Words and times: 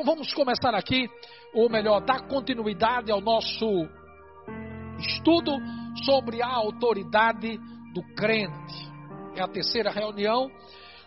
Então 0.00 0.14
vamos 0.14 0.32
começar 0.32 0.74
aqui, 0.74 1.10
ou 1.52 1.68
melhor, 1.68 2.00
dar 2.00 2.26
continuidade 2.26 3.12
ao 3.12 3.20
nosso 3.20 3.86
estudo 4.98 5.52
sobre 6.06 6.40
a 6.40 6.48
autoridade 6.48 7.58
do 7.92 8.02
crente. 8.14 8.90
É 9.36 9.42
a 9.42 9.46
terceira 9.46 9.90
reunião. 9.90 10.50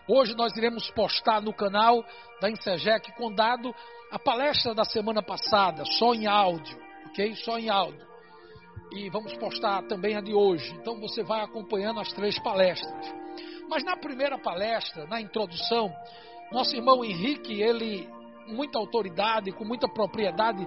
Hoje 0.08 0.36
nós 0.36 0.56
iremos 0.56 0.92
postar 0.92 1.42
no 1.42 1.52
canal 1.52 2.06
da 2.40 2.52
Insegec 2.52 3.12
Condado 3.18 3.74
a 4.12 4.20
palestra 4.20 4.76
da 4.76 4.86
semana 4.86 5.24
passada, 5.24 5.84
só 5.98 6.14
em 6.14 6.28
áudio, 6.28 6.78
ok? 7.08 7.34
Só 7.38 7.58
em 7.58 7.72
áudio. 7.72 8.06
E 8.92 9.10
vamos 9.10 9.34
postar 9.38 9.82
também 9.88 10.16
a 10.16 10.22
de 10.22 10.36
hoje. 10.36 10.72
Então 10.80 11.02
você 11.02 11.24
vai 11.24 11.42
acompanhando 11.42 12.00
as 12.00 12.14
três 12.14 12.38
palestras. 12.44 13.12
Mas 13.68 13.84
na 13.84 13.98
primeira 13.98 14.38
palestra, 14.38 15.08
na 15.08 15.20
introdução, 15.20 15.92
nosso 16.52 16.76
irmão 16.76 17.04
Henrique, 17.04 17.60
ele, 17.60 18.08
muita 18.48 18.78
autoridade, 18.78 19.52
com 19.52 19.66
muita 19.66 19.88
propriedade, 19.88 20.66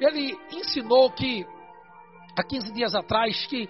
ele 0.00 0.36
ensinou 0.52 1.10
que, 1.10 1.46
há 2.36 2.42
15 2.42 2.72
dias 2.72 2.94
atrás, 2.94 3.46
que 3.46 3.68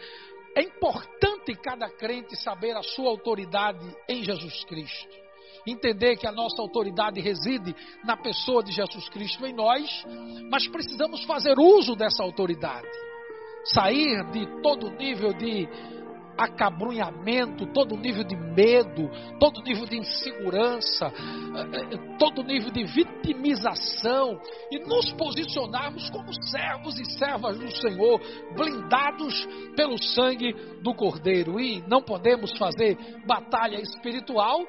é 0.57 0.63
importante 0.63 1.55
cada 1.57 1.89
crente 1.91 2.37
saber 2.37 2.77
a 2.77 2.83
sua 2.83 3.11
autoridade 3.11 3.87
em 4.09 4.23
Jesus 4.25 4.65
Cristo 4.65 5.27
entender 5.67 6.17
que 6.17 6.27
a 6.27 6.33
nossa 6.33 6.63
autoridade 6.63 7.21
reside 7.21 7.75
na 8.05 8.17
pessoa 8.17 8.63
de 8.63 8.73
Jesus 8.73 9.09
Cristo 9.09 9.45
em 9.45 9.53
nós, 9.53 10.05
mas 10.51 10.67
precisamos 10.69 11.25
fazer 11.25 11.59
uso 11.59 11.97
dessa 11.97 12.23
autoridade. 12.23 12.87
Sair 13.65 14.23
de 14.31 14.47
todo 14.63 14.91
nível 14.93 15.33
de 15.33 15.69
acabrunhamento, 16.37 17.67
todo 17.73 17.97
nível 17.97 18.25
de 18.25 18.37
medo, 18.37 19.11
todo 19.39 19.63
nível 19.63 19.87
de 19.87 19.97
insegurança, 19.97 21.07
eh, 21.07 21.95
eh, 21.95 22.17
todo 22.19 22.43
nível 22.43 22.71
de 22.71 22.85
vitimização 22.85 24.41
e 24.71 24.79
nos 24.81 25.13
posicionarmos 25.13 26.11
como 26.11 26.33
servos 26.45 26.99
e 26.99 27.05
servas 27.19 27.59
do 27.59 27.77
Senhor, 27.77 28.21
blindados 28.55 29.47
pelo 29.75 30.03
sangue 30.03 30.53
do 30.83 30.95
Cordeiro. 30.95 31.59
E 31.61 31.83
não 31.89 32.03
podemos 32.03 32.57
fazer 32.59 32.97
batalha 33.27 33.81
espiritual 33.81 34.61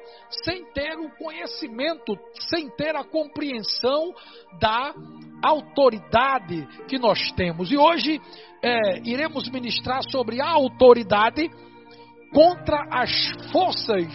sem 0.44 0.64
ter 0.72 0.98
o 0.98 1.10
conhecimento, 1.16 2.18
sem 2.48 2.68
ter 2.70 2.96
a 2.96 3.04
compreensão 3.04 4.12
da 4.60 4.94
autoridade 5.42 6.66
que 6.88 6.98
nós 6.98 7.32
temos. 7.32 7.70
E 7.70 7.76
hoje 7.76 8.20
é, 8.62 9.00
iremos 9.04 9.48
ministrar 9.50 10.02
sobre 10.10 10.40
a 10.40 10.48
autoridade 10.48 11.48
contra 12.32 12.86
as 12.90 13.10
forças 13.50 14.08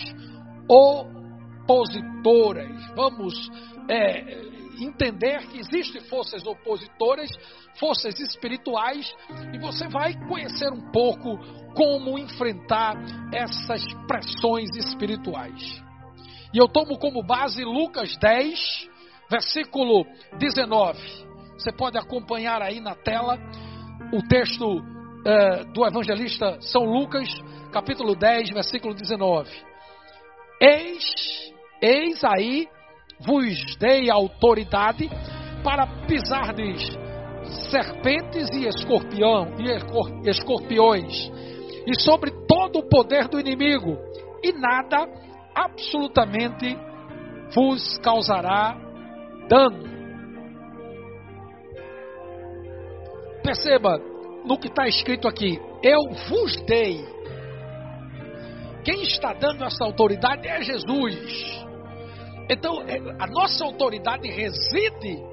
opositoras. 1.66 2.94
Vamos 2.96 3.34
é, 3.90 4.54
entender 4.80 5.46
que 5.48 5.60
existem 5.60 6.02
forças 6.02 6.46
opositoras, 6.46 7.30
forças 7.80 8.20
espirituais, 8.20 9.14
e 9.54 9.60
você 9.60 9.88
vai 9.88 10.14
conhecer 10.28 10.72
um 10.72 10.92
pouco 10.92 11.38
como 11.76 12.18
enfrentar 12.20 12.96
essas 13.34 13.84
pressões 14.08 14.70
espirituais. 14.76 15.82
E 16.54 16.58
eu 16.58 16.68
tomo 16.68 17.00
como 17.00 17.24
base 17.24 17.64
Lucas 17.64 18.16
10, 18.18 18.90
versículo 19.34 20.06
19. 20.38 21.00
Você 21.58 21.72
pode 21.72 21.98
acompanhar 21.98 22.62
aí 22.62 22.80
na 22.80 22.94
tela 22.94 23.40
o 24.14 24.22
texto 24.28 24.64
uh, 24.64 25.74
do 25.74 25.84
evangelista 25.88 26.62
São 26.62 26.84
Lucas, 26.84 27.28
capítulo 27.72 28.16
10, 28.16 28.52
versículo 28.52 28.94
19. 28.94 29.50
Eis, 30.62 31.52
eis 31.82 32.24
aí, 32.24 32.68
vos 33.26 33.76
dei 33.78 34.12
autoridade 34.12 35.10
para 35.64 35.88
pisardes 36.06 36.96
serpentes 37.72 38.50
e, 38.54 38.68
escorpião, 38.68 39.48
e 39.58 40.30
escorpiões, 40.30 41.32
e 41.88 42.00
sobre 42.00 42.30
todo 42.48 42.80
o 42.80 42.88
poder 42.88 43.28
do 43.28 43.40
inimigo, 43.40 43.98
e 44.44 44.52
nada 44.54 45.08
absolutamente 45.56 46.78
vos 47.56 47.98
causará 47.98 48.93
dano. 49.48 49.84
Perceba 53.44 54.00
no 54.46 54.58
que 54.58 54.68
está 54.68 54.88
escrito 54.88 55.28
aqui: 55.28 55.60
Eu 55.82 56.00
vos 56.30 56.56
dei. 56.66 57.06
Quem 58.84 59.02
está 59.04 59.34
dando 59.34 59.64
essa 59.64 59.84
autoridade 59.86 60.48
é 60.48 60.62
Jesus. 60.62 61.64
Então, 62.50 62.82
é, 62.82 62.98
a 63.20 63.28
nossa 63.28 63.64
autoridade 63.64 64.30
reside 64.30 65.24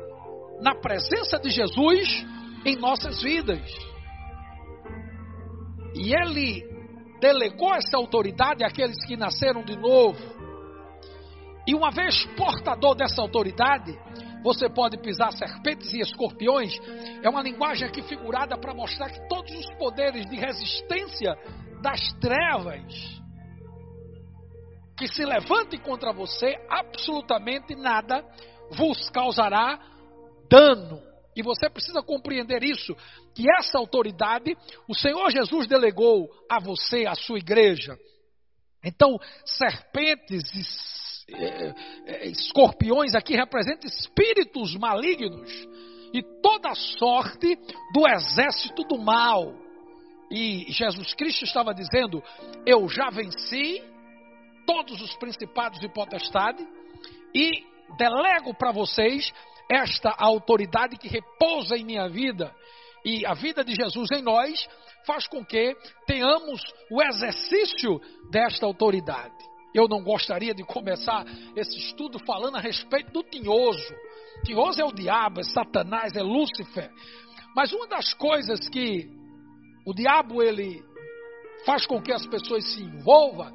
na 0.61 0.75
presença 0.75 1.39
de 1.39 1.51
Jesus 1.51 2.25
em 2.65 2.77
nossas 2.77 3.21
vidas. 3.23 3.61
E 5.95 6.15
Ele 6.15 6.63
delegou 7.21 7.75
essa 7.75 7.97
autoridade 7.97 8.65
àqueles 8.65 9.05
que 9.05 9.17
nasceram 9.17 9.63
de 9.63 9.77
novo. 9.77 10.19
E 11.71 11.75
uma 11.75 11.93
vez 11.93 12.27
portador 12.37 12.97
dessa 12.97 13.23
autoridade, 13.23 13.97
você 14.43 14.69
pode 14.69 14.99
pisar 14.99 15.33
serpentes 15.33 15.93
e 15.93 16.01
escorpiões. 16.01 16.77
É 17.23 17.29
uma 17.31 17.43
linguagem 17.43 17.87
aqui 17.87 18.03
figurada 18.03 18.59
para 18.59 18.75
mostrar 18.75 19.09
que 19.09 19.29
todos 19.29 19.53
os 19.55 19.73
poderes 19.79 20.29
de 20.29 20.35
resistência 20.35 21.33
das 21.81 22.13
trevas 22.15 23.21
que 24.99 25.07
se 25.07 25.25
levantem 25.25 25.79
contra 25.79 26.13
você, 26.13 26.57
absolutamente 26.69 27.77
nada 27.77 28.27
vos 28.73 29.09
causará 29.09 29.79
dano. 30.51 31.01
E 31.37 31.41
você 31.41 31.71
precisa 31.71 32.03
compreender 32.03 32.65
isso, 32.65 32.97
que 33.33 33.45
essa 33.61 33.79
autoridade 33.79 34.57
o 34.89 34.95
Senhor 34.97 35.31
Jesus 35.31 35.69
delegou 35.69 36.29
a 36.51 36.59
você, 36.59 37.07
a 37.07 37.15
sua 37.15 37.39
igreja. 37.39 37.97
Então, 38.83 39.17
serpentes 39.45 40.53
e 40.53 40.65
escorpiões 42.23 43.15
aqui 43.15 43.35
representam 43.35 43.89
espíritos 43.89 44.77
malignos 44.77 45.51
e 46.13 46.23
toda 46.43 46.75
sorte 46.75 47.57
do 47.93 48.07
exército 48.07 48.83
do 48.85 48.99
mal. 48.99 49.55
E 50.31 50.67
Jesus 50.69 51.15
Cristo 51.15 51.45
estava 51.45 51.75
dizendo: 51.75 52.23
Eu 52.67 52.89
já 52.89 53.11
venci 53.11 53.83
todos 54.67 55.01
os 55.01 55.15
principados 55.17 55.83
e 55.83 55.89
potestades 55.89 56.67
e 57.35 57.65
delego 57.97 58.55
para 58.55 58.73
vocês 58.73 59.33
esta 59.69 60.15
autoridade 60.19 60.97
que 60.97 61.09
repousa 61.09 61.77
em 61.77 61.85
minha 61.85 62.09
vida. 62.09 62.55
E 63.05 63.25
a 63.25 63.35
vida 63.35 63.65
de 63.65 63.75
Jesus 63.75 64.11
em 64.13 64.23
nós 64.23 64.69
faz 65.07 65.27
com 65.27 65.45
que 65.45 65.75
tenhamos 66.07 66.61
o 66.91 67.03
exercício 67.03 68.01
desta 68.31 68.67
autoridade. 68.67 69.50
Eu 69.75 69.87
não 69.89 70.03
gostaria 70.03 70.55
de 70.55 70.65
começar 70.65 71.25
esse 71.57 71.79
estudo 71.79 72.19
falando 72.27 72.57
a 72.57 72.61
respeito 72.61 73.13
do 73.13 73.23
tinhoso. 73.23 73.95
Tinhoso 74.45 74.81
é 74.81 74.85
o 74.85 74.93
diabo, 74.93 75.41
é 75.41 75.45
Satanás, 75.45 76.15
é 76.17 76.23
Lúcifer. 76.23 76.91
Mas 77.55 77.73
uma 77.73 77.87
das 77.87 78.13
coisas 78.15 78.69
que 78.69 79.09
o 79.87 79.95
diabo 79.95 80.43
ele 80.43 80.83
faz 81.65 81.87
com 81.87 82.01
que 82.01 82.13
as 82.13 82.27
pessoas 82.27 82.65
se 82.73 82.83
envolvam 82.83 83.53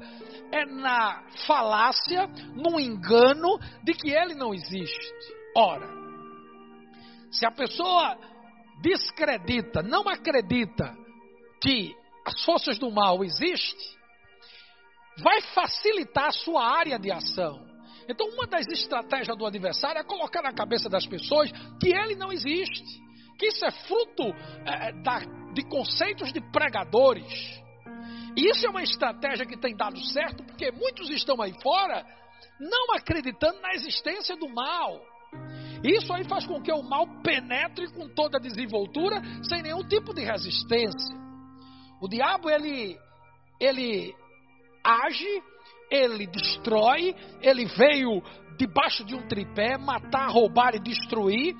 é 0.52 0.64
na 0.64 1.24
falácia, 1.46 2.28
no 2.54 2.78
engano 2.78 3.58
de 3.82 3.92
que 3.94 4.10
ele 4.10 4.34
não 4.34 4.54
existe. 4.54 5.12
Ora, 5.56 5.88
se 7.30 7.44
a 7.46 7.50
pessoa 7.50 8.16
descredita, 8.80 9.82
não 9.82 10.08
acredita 10.08 10.96
que 11.60 11.94
as 12.24 12.44
forças 12.44 12.78
do 12.78 12.90
mal 12.90 13.24
existem, 13.24 13.95
vai 15.18 15.40
facilitar 15.54 16.26
a 16.26 16.32
sua 16.32 16.64
área 16.64 16.98
de 16.98 17.10
ação. 17.10 17.66
Então, 18.08 18.28
uma 18.28 18.46
das 18.46 18.66
estratégias 18.68 19.36
do 19.36 19.46
adversário 19.46 20.00
é 20.00 20.04
colocar 20.04 20.42
na 20.42 20.52
cabeça 20.52 20.88
das 20.88 21.06
pessoas 21.06 21.50
que 21.80 21.88
ele 21.88 22.14
não 22.14 22.32
existe, 22.32 22.84
que 23.38 23.46
isso 23.46 23.64
é 23.64 23.70
fruto 23.70 24.24
é, 24.64 24.92
da, 25.02 25.18
de 25.52 25.62
conceitos 25.68 26.32
de 26.32 26.40
pregadores. 26.52 27.26
E 28.36 28.50
isso 28.50 28.66
é 28.66 28.70
uma 28.70 28.82
estratégia 28.82 29.46
que 29.46 29.56
tem 29.56 29.74
dado 29.74 29.98
certo, 30.06 30.44
porque 30.44 30.70
muitos 30.70 31.10
estão 31.10 31.40
aí 31.42 31.52
fora 31.62 32.04
não 32.60 32.94
acreditando 32.94 33.60
na 33.60 33.72
existência 33.72 34.36
do 34.36 34.48
mal. 34.48 35.00
Isso 35.82 36.12
aí 36.12 36.24
faz 36.24 36.46
com 36.46 36.60
que 36.62 36.72
o 36.72 36.82
mal 36.82 37.06
penetre 37.22 37.90
com 37.92 38.08
toda 38.08 38.38
a 38.38 38.40
desenvoltura, 38.40 39.20
sem 39.42 39.62
nenhum 39.62 39.86
tipo 39.86 40.14
de 40.14 40.22
resistência. 40.22 41.16
O 42.00 42.08
diabo, 42.08 42.50
ele, 42.50 42.96
ele 43.60 44.14
age, 44.86 45.42
ele 45.90 46.26
destrói, 46.26 47.14
ele 47.40 47.64
veio 47.66 48.22
debaixo 48.56 49.04
de 49.04 49.14
um 49.14 49.26
tripé 49.26 49.76
matar, 49.76 50.30
roubar 50.30 50.74
e 50.74 50.80
destruir. 50.80 51.54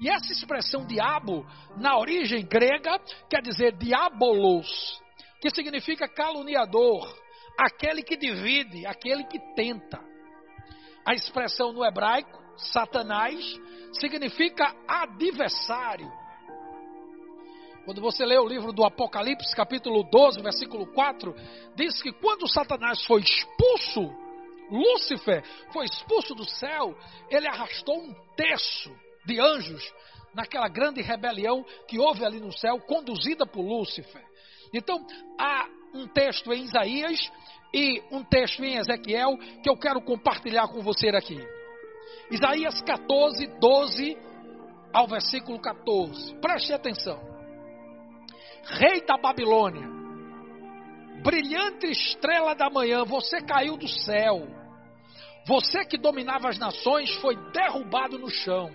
E 0.00 0.08
essa 0.08 0.32
expressão 0.32 0.86
diabo, 0.86 1.46
na 1.76 1.98
origem 1.98 2.46
grega, 2.46 2.98
quer 3.28 3.42
dizer 3.42 3.76
diabolos, 3.76 5.00
que 5.40 5.50
significa 5.50 6.08
caluniador, 6.08 7.14
aquele 7.58 8.02
que 8.02 8.16
divide, 8.16 8.86
aquele 8.86 9.24
que 9.24 9.38
tenta. 9.54 10.00
A 11.06 11.14
expressão 11.14 11.72
no 11.72 11.84
hebraico 11.84 12.40
Satanás 12.72 13.42
significa 13.92 14.74
adversário. 14.86 16.10
Quando 17.84 18.00
você 18.00 18.24
lê 18.24 18.38
o 18.38 18.46
livro 18.46 18.72
do 18.72 18.84
Apocalipse, 18.84 19.54
capítulo 19.56 20.02
12, 20.04 20.42
versículo 20.42 20.86
4, 20.92 21.34
diz 21.74 22.02
que 22.02 22.12
quando 22.12 22.48
Satanás 22.48 23.04
foi 23.04 23.22
expulso, 23.22 24.14
Lúcifer 24.70 25.42
foi 25.72 25.86
expulso 25.86 26.34
do 26.34 26.48
céu, 26.48 26.94
ele 27.30 27.48
arrastou 27.48 27.98
um 27.98 28.14
terço 28.36 28.94
de 29.24 29.40
anjos 29.40 29.82
naquela 30.34 30.68
grande 30.68 31.00
rebelião 31.00 31.64
que 31.88 31.98
houve 31.98 32.24
ali 32.24 32.38
no 32.38 32.52
céu, 32.52 32.78
conduzida 32.80 33.46
por 33.46 33.62
Lúcifer. 33.62 34.24
Então, 34.72 35.04
há 35.38 35.66
um 35.94 36.06
texto 36.06 36.52
em 36.52 36.62
Isaías 36.62 37.32
e 37.74 38.02
um 38.12 38.22
texto 38.22 38.62
em 38.62 38.76
Ezequiel 38.76 39.36
que 39.62 39.70
eu 39.70 39.76
quero 39.76 40.00
compartilhar 40.02 40.68
com 40.68 40.80
você 40.82 41.08
aqui. 41.08 41.40
Isaías 42.30 42.80
14, 42.82 43.46
12 43.58 44.16
ao 44.92 45.08
versículo 45.08 45.58
14. 45.58 46.36
Preste 46.36 46.72
atenção 46.72 47.29
rei 48.64 49.00
da 49.04 49.16
Babilônia, 49.16 49.88
brilhante 51.22 51.86
estrela 51.86 52.54
da 52.54 52.70
manhã, 52.70 53.04
você 53.04 53.40
caiu 53.40 53.76
do 53.76 53.88
céu. 53.88 54.46
Você 55.46 55.84
que 55.84 55.98
dominava 55.98 56.48
as 56.48 56.58
nações 56.58 57.10
foi 57.16 57.36
derrubado 57.52 58.18
no 58.18 58.28
chão. 58.28 58.70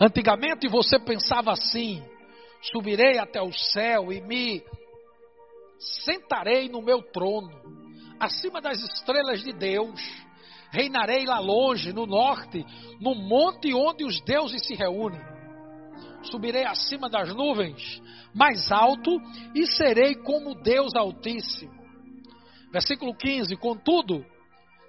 Antigamente 0.00 0.68
você 0.68 0.98
pensava 0.98 1.52
assim: 1.52 2.02
subirei 2.72 3.18
até 3.18 3.40
o 3.40 3.52
céu 3.52 4.12
e 4.12 4.20
me 4.20 4.62
sentarei 5.78 6.68
no 6.68 6.82
meu 6.82 7.02
trono, 7.02 7.50
acima 8.18 8.60
das 8.60 8.78
estrelas 8.82 9.42
de 9.42 9.52
Deus. 9.52 10.00
Reinarei 10.70 11.24
lá 11.24 11.38
longe, 11.38 11.94
no 11.94 12.04
norte, 12.04 12.62
no 13.00 13.14
monte 13.14 13.72
onde 13.72 14.04
os 14.04 14.20
deuses 14.20 14.66
se 14.66 14.74
reúnem 14.74 15.37
subirei 16.30 16.64
acima 16.64 17.08
das 17.08 17.34
nuvens, 17.34 18.02
mais 18.34 18.70
alto, 18.70 19.10
e 19.54 19.66
serei 19.66 20.14
como 20.14 20.54
Deus 20.54 20.94
Altíssimo. 20.94 21.78
Versículo 22.72 23.14
15: 23.14 23.56
Contudo, 23.56 24.24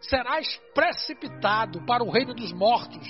serás 0.01 0.59
precipitado 0.73 1.85
para 1.85 2.03
o 2.03 2.09
reino 2.09 2.33
dos 2.33 2.51
mortos, 2.51 3.07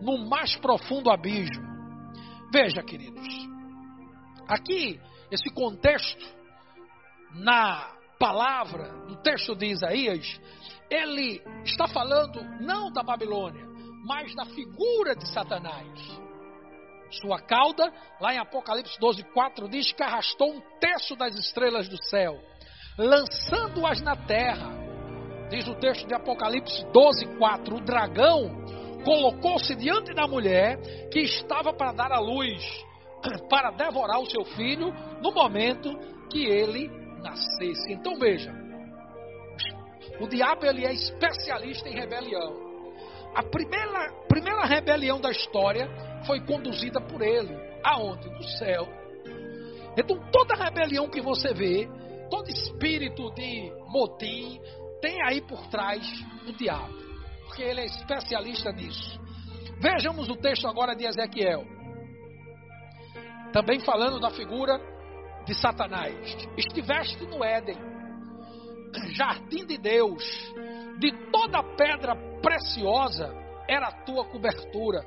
no 0.00 0.28
mais 0.28 0.56
profundo 0.56 1.10
abismo. 1.10 1.68
Veja, 2.52 2.82
queridos, 2.82 3.26
aqui, 4.48 5.00
esse 5.30 5.48
contexto, 5.50 6.24
na 7.34 7.92
palavra, 8.18 8.92
no 9.06 9.16
texto 9.22 9.54
de 9.54 9.66
Isaías, 9.66 10.40
ele 10.90 11.40
está 11.64 11.86
falando 11.86 12.42
não 12.60 12.90
da 12.92 13.02
Babilônia, 13.02 13.64
mas 14.04 14.34
da 14.34 14.44
figura 14.46 15.14
de 15.14 15.28
Satanás 15.28 16.20
sua 17.10 17.40
cauda, 17.40 17.92
lá 18.20 18.34
em 18.34 18.38
Apocalipse 18.38 18.98
12, 18.98 19.22
4, 19.32 19.68
diz 19.68 19.92
que 19.92 20.02
arrastou 20.02 20.54
um 20.54 20.60
terço 20.78 21.16
das 21.16 21.34
estrelas 21.34 21.88
do 21.88 22.02
céu, 22.04 22.38
lançando-as 22.96 24.00
na 24.00 24.16
terra. 24.16 24.70
Diz 25.50 25.66
o 25.66 25.74
texto 25.74 26.06
de 26.06 26.14
Apocalipse 26.14 26.84
12, 26.92 27.26
4: 27.38 27.76
o 27.76 27.80
dragão 27.80 28.64
colocou-se 29.04 29.74
diante 29.74 30.14
da 30.14 30.26
mulher 30.26 30.78
que 31.10 31.20
estava 31.20 31.72
para 31.72 31.92
dar 31.92 32.12
à 32.12 32.20
luz, 32.20 32.62
para 33.50 33.70
devorar 33.72 34.20
o 34.20 34.26
seu 34.26 34.44
filho 34.44 34.92
no 35.20 35.32
momento 35.32 35.90
que 36.30 36.44
ele 36.44 36.88
nascesse. 37.22 37.92
Então 37.92 38.16
veja, 38.18 38.52
o 40.20 40.28
diabo 40.28 40.66
ele 40.66 40.86
é 40.86 40.92
especialista 40.92 41.88
em 41.88 41.94
rebelião. 41.94 42.69
A 43.34 43.42
primeira, 43.42 44.12
primeira 44.28 44.64
rebelião 44.64 45.20
da 45.20 45.30
história 45.30 45.88
foi 46.26 46.40
conduzida 46.40 47.00
por 47.00 47.22
ele. 47.22 47.56
Aonde? 47.84 48.28
No 48.28 48.42
céu. 48.42 48.88
Então 49.96 50.18
toda 50.30 50.54
rebelião 50.54 51.08
que 51.08 51.20
você 51.20 51.52
vê, 51.54 51.88
todo 52.30 52.48
espírito 52.48 53.30
de 53.32 53.72
motim, 53.88 54.60
tem 55.00 55.22
aí 55.22 55.40
por 55.40 55.66
trás 55.68 56.04
o 56.46 56.52
diabo. 56.52 56.94
Porque 57.46 57.62
ele 57.62 57.80
é 57.80 57.86
especialista 57.86 58.72
nisso. 58.72 59.20
Vejamos 59.80 60.28
o 60.28 60.36
texto 60.36 60.68
agora 60.68 60.94
de 60.94 61.04
Ezequiel. 61.04 61.64
Também 63.52 63.80
falando 63.80 64.20
da 64.20 64.30
figura 64.30 64.78
de 65.44 65.54
Satanás. 65.54 66.14
Estiveste 66.56 67.24
no 67.26 67.42
Éden, 67.42 67.78
jardim 69.12 69.66
de 69.66 69.78
Deus, 69.78 70.22
de 70.98 71.12
toda 71.32 71.62
pedra 71.76 72.29
preciosa 72.40 73.32
era 73.68 73.88
a 73.88 74.04
tua 74.04 74.24
cobertura 74.24 75.04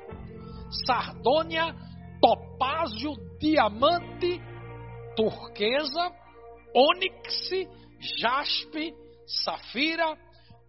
sardônia, 0.86 1.74
topázio, 2.20 3.14
diamante, 3.38 4.40
turquesa, 5.16 6.12
ônix, 6.74 7.50
jaspe, 8.18 8.94
safira, 9.44 10.18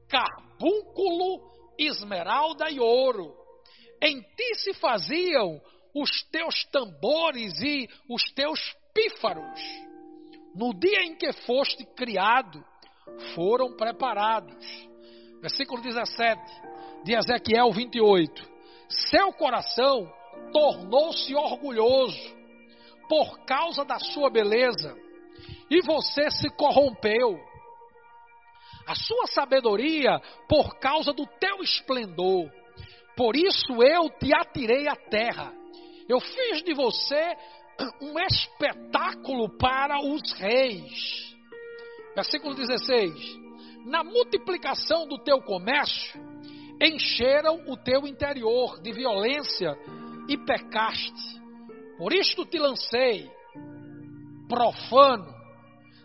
carbúnculo, 0.07 1.41
esmeralda 1.77 2.69
e 2.69 2.79
ouro. 2.79 3.33
Em 4.01 4.21
ti 4.21 4.55
se 4.55 4.73
faziam 4.73 5.59
os 5.93 6.23
teus 6.31 6.65
tambores 6.65 7.59
e 7.61 7.87
os 8.09 8.23
teus 8.33 8.59
pífaros. 8.93 9.59
No 10.53 10.73
dia 10.73 11.03
em 11.03 11.15
que 11.15 11.33
foste 11.45 11.85
criado, 11.95 12.63
foram 13.33 13.75
preparados. 13.75 14.55
Versículo 15.45 15.79
17 15.79 16.41
de 17.03 17.13
Ezequiel 17.13 17.71
28. 17.71 18.49
Seu 18.89 19.31
coração 19.33 20.11
tornou-se 20.51 21.35
orgulhoso 21.35 22.35
por 23.07 23.45
causa 23.45 23.85
da 23.85 23.99
sua 23.99 24.31
beleza 24.31 24.97
e 25.69 25.83
você 25.83 26.31
se 26.31 26.49
corrompeu. 26.49 27.39
A 28.87 28.95
sua 28.95 29.27
sabedoria 29.27 30.19
por 30.49 30.79
causa 30.79 31.13
do 31.13 31.27
teu 31.39 31.61
esplendor. 31.61 32.49
Por 33.15 33.35
isso 33.35 33.83
eu 33.83 34.09
te 34.17 34.33
atirei 34.33 34.87
à 34.87 34.95
terra. 34.95 35.53
Eu 36.09 36.19
fiz 36.19 36.63
de 36.63 36.73
você 36.73 37.37
um 38.01 38.19
espetáculo 38.19 39.55
para 39.59 39.99
os 39.99 40.33
reis. 40.39 41.35
Versículo 42.15 42.55
16: 42.55 43.44
Na 43.85 44.03
multiplicação 44.03 45.07
do 45.07 45.19
teu 45.19 45.41
comércio, 45.41 46.19
encheram 46.81 47.63
o 47.67 47.77
teu 47.77 48.07
interior 48.07 48.81
de 48.81 48.91
violência 48.91 49.77
e 50.27 50.37
pecaste. 50.37 51.39
Por 51.97 52.11
isto 52.11 52.45
te 52.45 52.57
lancei, 52.57 53.29
profano, 54.49 55.33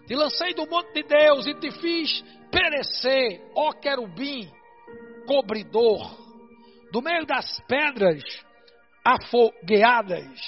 te 0.06 0.14
lancei 0.14 0.54
do 0.54 0.66
monte 0.68 0.92
de 0.92 1.02
Deus 1.04 1.46
e 1.46 1.54
te 1.54 1.70
fiz 1.70 2.22
perecer, 2.50 3.50
ó 3.54 3.72
querubim, 3.72 4.48
cobridor, 5.26 6.18
do 6.92 7.00
meio 7.00 7.24
das 7.24 7.60
pedras 7.60 8.22
afogueadas. 9.04 10.38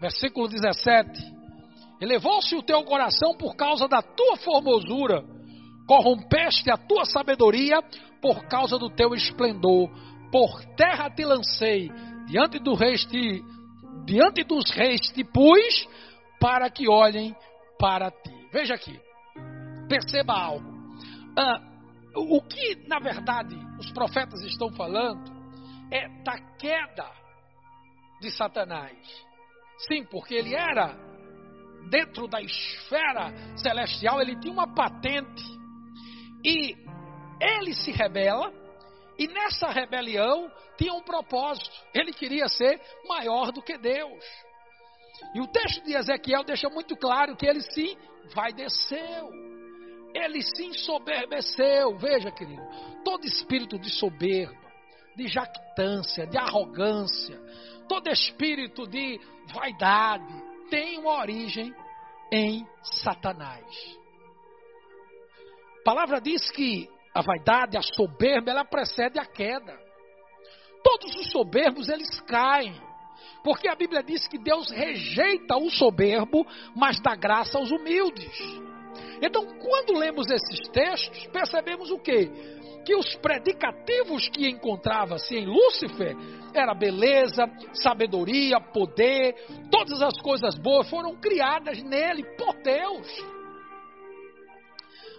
Versículo 0.00 0.48
17: 0.48 1.20
Elevou-se 2.00 2.56
o 2.56 2.62
teu 2.62 2.82
coração 2.84 3.36
por 3.36 3.54
causa 3.56 3.86
da 3.86 4.00
tua 4.00 4.36
formosura, 4.38 5.22
corrompeste 5.90 6.70
a 6.70 6.76
tua 6.76 7.04
sabedoria 7.04 7.82
por 8.22 8.46
causa 8.46 8.78
do 8.78 8.88
teu 8.88 9.12
esplendor. 9.12 9.90
Por 10.30 10.64
terra 10.76 11.10
te 11.10 11.24
lancei, 11.24 11.90
diante, 12.28 12.60
do 12.60 12.74
reis 12.74 13.04
te, 13.06 13.42
diante 14.04 14.44
dos 14.44 14.70
reis 14.70 15.00
te 15.10 15.24
pus, 15.24 15.88
para 16.38 16.70
que 16.70 16.88
olhem 16.88 17.34
para 17.76 18.08
ti. 18.08 18.30
Veja 18.52 18.74
aqui, 18.74 18.96
perceba 19.88 20.32
algo. 20.32 20.64
Ah, 21.36 21.60
o 22.14 22.40
que, 22.40 22.86
na 22.86 23.00
verdade, 23.00 23.56
os 23.80 23.90
profetas 23.90 24.44
estão 24.44 24.70
falando 24.70 25.28
é 25.90 26.08
da 26.22 26.38
queda 26.56 27.10
de 28.20 28.30
Satanás. 28.30 28.96
Sim, 29.88 30.04
porque 30.04 30.36
ele 30.36 30.54
era, 30.54 30.96
dentro 31.90 32.28
da 32.28 32.40
esfera 32.40 33.56
celestial, 33.56 34.20
ele 34.20 34.38
tinha 34.38 34.52
uma 34.52 34.72
patente. 34.72 35.59
E 36.44 36.76
ele 37.40 37.74
se 37.74 37.90
rebela 37.90 38.52
e 39.18 39.26
nessa 39.28 39.68
rebelião 39.68 40.50
tinha 40.78 40.94
um 40.94 41.02
propósito. 41.02 41.70
Ele 41.94 42.12
queria 42.12 42.48
ser 42.48 42.80
maior 43.06 43.52
do 43.52 43.62
que 43.62 43.76
Deus. 43.76 44.24
E 45.34 45.40
o 45.40 45.46
texto 45.46 45.84
de 45.84 45.94
Ezequiel 45.94 46.42
deixa 46.42 46.68
muito 46.70 46.96
claro 46.96 47.36
que 47.36 47.46
ele 47.46 47.60
sim 47.60 47.96
vai 48.34 48.52
desceu. 48.52 49.30
Ele 50.14 50.42
se 50.42 50.64
ensoberbeceu. 50.64 51.96
Veja, 51.98 52.30
querido, 52.30 52.62
todo 53.04 53.26
espírito 53.26 53.78
de 53.78 53.90
soberba, 53.90 54.58
de 55.14 55.28
jactância, 55.28 56.26
de 56.26 56.38
arrogância, 56.38 57.38
todo 57.88 58.08
espírito 58.08 58.86
de 58.86 59.20
vaidade 59.52 60.50
tem 60.70 60.98
uma 60.98 61.20
origem 61.20 61.74
em 62.32 62.66
Satanás. 62.82 63.99
Palavra 65.90 66.20
diz 66.20 66.48
que 66.52 66.88
a 67.12 67.20
vaidade, 67.20 67.76
a 67.76 67.82
soberba, 67.82 68.52
ela 68.52 68.64
precede 68.64 69.18
a 69.18 69.26
queda. 69.26 69.76
todos 70.84 71.16
os 71.16 71.32
soberbos 71.32 71.88
eles 71.88 72.20
caem. 72.20 72.80
Porque 73.42 73.66
a 73.66 73.74
Bíblia 73.74 74.00
diz 74.00 74.28
que 74.28 74.38
Deus 74.38 74.70
rejeita 74.70 75.56
o 75.56 75.68
soberbo, 75.68 76.46
mas 76.76 77.00
dá 77.00 77.16
graça 77.16 77.58
aos 77.58 77.72
humildes. 77.72 78.30
Então, 79.20 79.44
quando 79.58 79.98
lemos 79.98 80.30
esses 80.30 80.60
textos, 80.68 81.26
percebemos 81.32 81.90
o 81.90 81.98
quê? 81.98 82.30
Que 82.84 82.94
os 82.94 83.16
predicativos 83.16 84.28
que 84.28 84.48
encontrava-se 84.48 85.36
em 85.36 85.44
Lúcifer 85.44 86.14
era 86.54 86.72
beleza, 86.72 87.50
sabedoria, 87.72 88.60
poder, 88.60 89.34
todas 89.72 90.00
as 90.00 90.16
coisas 90.22 90.56
boas 90.56 90.88
foram 90.88 91.16
criadas 91.16 91.82
nele 91.82 92.22
por 92.36 92.54
Deus. 92.62 93.39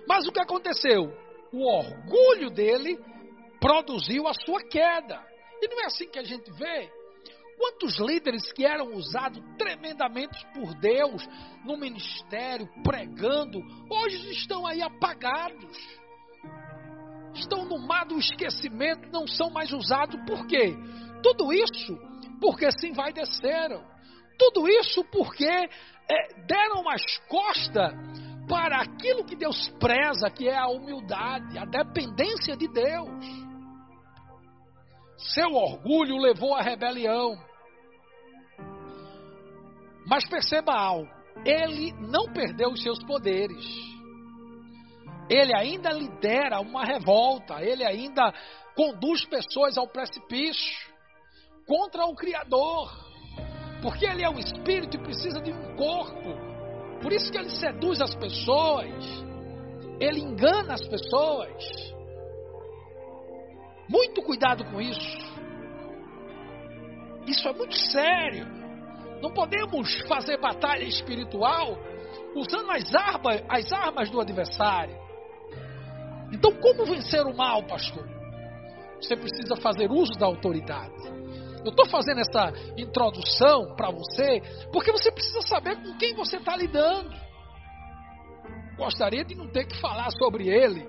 Mas 0.08 0.28
o 0.28 0.32
que 0.32 0.40
aconteceu? 0.40 1.14
O 1.52 1.66
orgulho 1.66 2.50
dele 2.50 2.98
produziu 3.60 4.28
a 4.28 4.34
sua 4.34 4.62
queda. 4.64 5.24
E 5.62 5.68
não 5.68 5.82
é 5.82 5.86
assim 5.86 6.08
que 6.08 6.20
a 6.20 6.24
gente 6.24 6.52
vê. 6.52 6.92
Quantos 7.58 8.00
líderes 8.00 8.52
que 8.54 8.66
eram 8.66 8.94
usados 8.94 9.40
tremendamente 9.56 10.36
por 10.54 10.74
Deus 10.80 11.24
no 11.64 11.78
ministério, 11.78 12.68
pregando, 12.84 13.60
hoje 13.88 14.32
estão 14.32 14.66
aí 14.66 14.82
apagados. 14.82 15.78
Estão 17.36 17.66
no 17.66 17.78
mar 17.78 18.06
do 18.06 18.18
esquecimento, 18.18 19.08
não 19.12 19.28
são 19.28 19.52
mais 19.52 19.72
usados. 19.72 20.20
Por 20.26 20.48
quê? 20.48 20.76
Tudo 21.22 21.54
isso 21.54 21.96
porque 22.42 22.72
se 22.72 22.88
envaideceram. 22.88 23.86
Tudo 24.40 24.68
isso 24.68 25.04
porque 25.12 25.46
é, 25.46 26.34
deram 26.48 26.90
as 26.90 27.04
costas 27.28 27.94
para 28.48 28.82
aquilo 28.82 29.24
que 29.24 29.36
Deus 29.36 29.70
preza, 29.80 30.30
que 30.30 30.48
é 30.48 30.58
a 30.58 30.68
humildade, 30.68 31.58
a 31.58 31.66
dependência 31.66 32.56
de 32.56 32.68
Deus. 32.68 33.10
Seu 35.18 35.54
orgulho 35.54 36.18
levou 36.18 36.56
à 36.56 36.62
rebelião. 36.62 37.38
Mas 40.08 40.28
perceba 40.28 40.74
algo: 40.74 41.10
ele 41.46 41.94
não 41.94 42.32
perdeu 42.34 42.70
os 42.70 42.82
seus 42.82 43.04
poderes. 43.04 43.66
Ele 45.30 45.56
ainda 45.56 45.92
lidera 45.92 46.60
uma 46.60 46.84
revolta, 46.84 47.62
ele 47.62 47.86
ainda 47.86 48.34
conduz 48.76 49.24
pessoas 49.26 49.78
ao 49.78 49.88
precipício 49.88 50.92
contra 51.66 52.06
o 52.06 52.16
Criador. 52.16 52.92
Porque 53.82 54.06
ele 54.06 54.24
é 54.24 54.30
um 54.30 54.38
espírito 54.38 54.98
e 54.98 55.04
precisa 55.04 55.40
de 55.40 55.52
um 55.52 55.76
corpo. 55.76 56.51
Por 57.02 57.12
isso 57.12 57.32
que 57.32 57.38
ele 57.38 57.50
seduz 57.50 58.02
as 58.02 58.16
pessoas. 58.16 58.94
Ele 60.00 60.20
engana 60.20 60.74
as 60.74 60.88
pessoas. 60.88 61.94
Muito 63.90 64.22
cuidado 64.22 64.64
com 64.66 64.80
isso. 64.80 65.18
Isso 67.28 67.48
é 67.48 67.54
muito 67.54 67.76
sério. 67.76 68.48
Não 69.22 69.32
podemos 69.32 70.02
fazer 70.08 70.38
batalha 70.38 70.84
espiritual 70.84 71.78
usando 72.36 72.72
as 72.72 72.94
armas, 72.96 73.44
as 73.48 73.72
armas 73.72 74.10
do 74.10 74.20
adversário. 74.20 74.96
Então, 76.32 76.52
como 76.54 76.86
vencer 76.86 77.26
o 77.26 77.36
mal, 77.36 77.64
pastor? 77.64 78.08
Você 79.02 79.16
precisa 79.16 79.56
fazer 79.58 79.92
uso 79.92 80.14
da 80.14 80.26
autoridade. 80.26 81.21
Eu 81.64 81.70
estou 81.70 81.88
fazendo 81.88 82.20
essa 82.22 82.52
introdução 82.78 83.76
para 83.76 83.92
você 83.92 84.42
porque 84.72 84.92
você 84.92 85.12
precisa 85.12 85.42
saber 85.42 85.76
com 85.82 85.98
quem 85.98 86.16
você 86.16 86.38
está 86.38 86.56
lidando. 86.56 87.12
Gostaria 88.78 89.24
de 89.24 89.36
não 89.36 89.48
ter 89.48 89.66
que 89.66 89.80
falar 89.80 90.10
sobre 90.12 90.50
ele, 90.50 90.88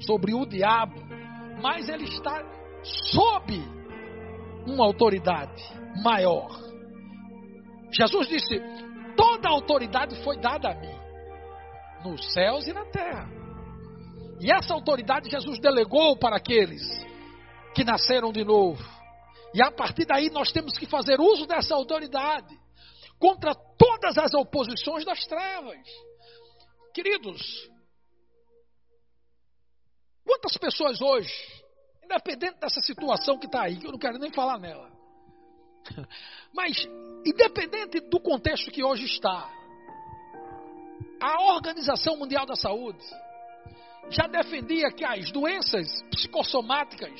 sobre 0.00 0.34
o 0.34 0.46
diabo, 0.46 1.00
mas 1.60 1.88
ele 1.88 2.04
está 2.04 2.44
sob 2.82 3.54
uma 4.66 4.84
autoridade 4.84 5.64
maior. 6.02 6.48
Jesus 7.90 8.28
disse: 8.28 8.60
Toda 9.16 9.48
autoridade 9.48 10.22
foi 10.22 10.36
dada 10.38 10.70
a 10.70 10.74
mim, 10.74 10.94
nos 12.04 12.32
céus 12.32 12.68
e 12.68 12.72
na 12.72 12.84
terra. 12.84 13.28
E 14.40 14.52
essa 14.52 14.74
autoridade 14.74 15.30
Jesus 15.30 15.58
delegou 15.58 16.16
para 16.16 16.36
aqueles 16.36 16.82
que 17.74 17.82
nasceram 17.84 18.30
de 18.30 18.44
novo. 18.44 18.95
E 19.56 19.62
a 19.62 19.70
partir 19.70 20.04
daí 20.04 20.28
nós 20.28 20.52
temos 20.52 20.76
que 20.76 20.84
fazer 20.84 21.18
uso 21.18 21.46
dessa 21.46 21.74
autoridade 21.74 22.54
contra 23.18 23.54
todas 23.54 24.18
as 24.18 24.34
oposições 24.34 25.02
das 25.02 25.24
trevas. 25.24 25.80
Queridos, 26.92 27.40
quantas 30.22 30.58
pessoas 30.58 31.00
hoje, 31.00 31.32
independente 32.04 32.58
dessa 32.60 32.82
situação 32.82 33.38
que 33.38 33.46
está 33.46 33.62
aí, 33.62 33.78
que 33.78 33.86
eu 33.86 33.92
não 33.92 33.98
quero 33.98 34.18
nem 34.18 34.30
falar 34.30 34.58
nela, 34.58 34.92
mas 36.52 36.86
independente 37.24 38.00
do 38.10 38.20
contexto 38.20 38.70
que 38.70 38.84
hoje 38.84 39.06
está, 39.06 39.50
a 41.18 41.54
Organização 41.54 42.18
Mundial 42.18 42.44
da 42.44 42.56
Saúde 42.56 43.02
já 44.10 44.26
defendia 44.26 44.90
que 44.90 45.02
as 45.02 45.32
doenças 45.32 46.02
psicossomáticas 46.10 47.18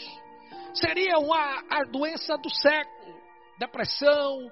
seriam 0.77 1.33
a, 1.33 1.63
a 1.71 1.85
doença 1.85 2.37
do 2.37 2.51
século, 2.51 3.15
depressão, 3.59 4.51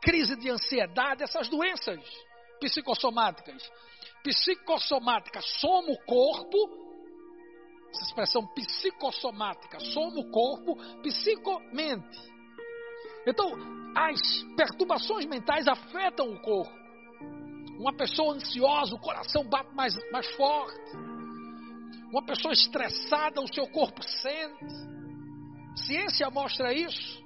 crise 0.00 0.36
de 0.36 0.50
ansiedade, 0.50 1.22
essas 1.22 1.48
doenças 1.48 2.00
psicossomáticas. 2.60 3.70
Psicossomática 4.22 5.40
soma 5.42 5.90
o 5.90 6.04
corpo, 6.04 6.56
essa 7.90 8.04
expressão 8.04 8.46
psicossomática, 8.54 9.80
soma 9.80 10.20
o 10.20 10.30
corpo, 10.30 10.76
psicomente. 11.02 12.32
Então, 13.26 13.52
as 13.96 14.20
perturbações 14.56 15.26
mentais 15.26 15.68
afetam 15.68 16.30
o 16.30 16.40
corpo. 16.40 16.82
Uma 17.78 17.94
pessoa 17.94 18.34
ansiosa, 18.34 18.94
o 18.94 19.00
coração 19.00 19.44
bate 19.44 19.74
mais, 19.74 19.94
mais 20.10 20.28
forte. 20.36 20.96
Uma 22.10 22.24
pessoa 22.24 22.52
estressada, 22.52 23.40
o 23.40 23.52
seu 23.52 23.66
corpo 23.68 24.02
sente. 24.02 25.01
Ciência 25.76 26.30
mostra 26.30 26.72
isso. 26.72 27.22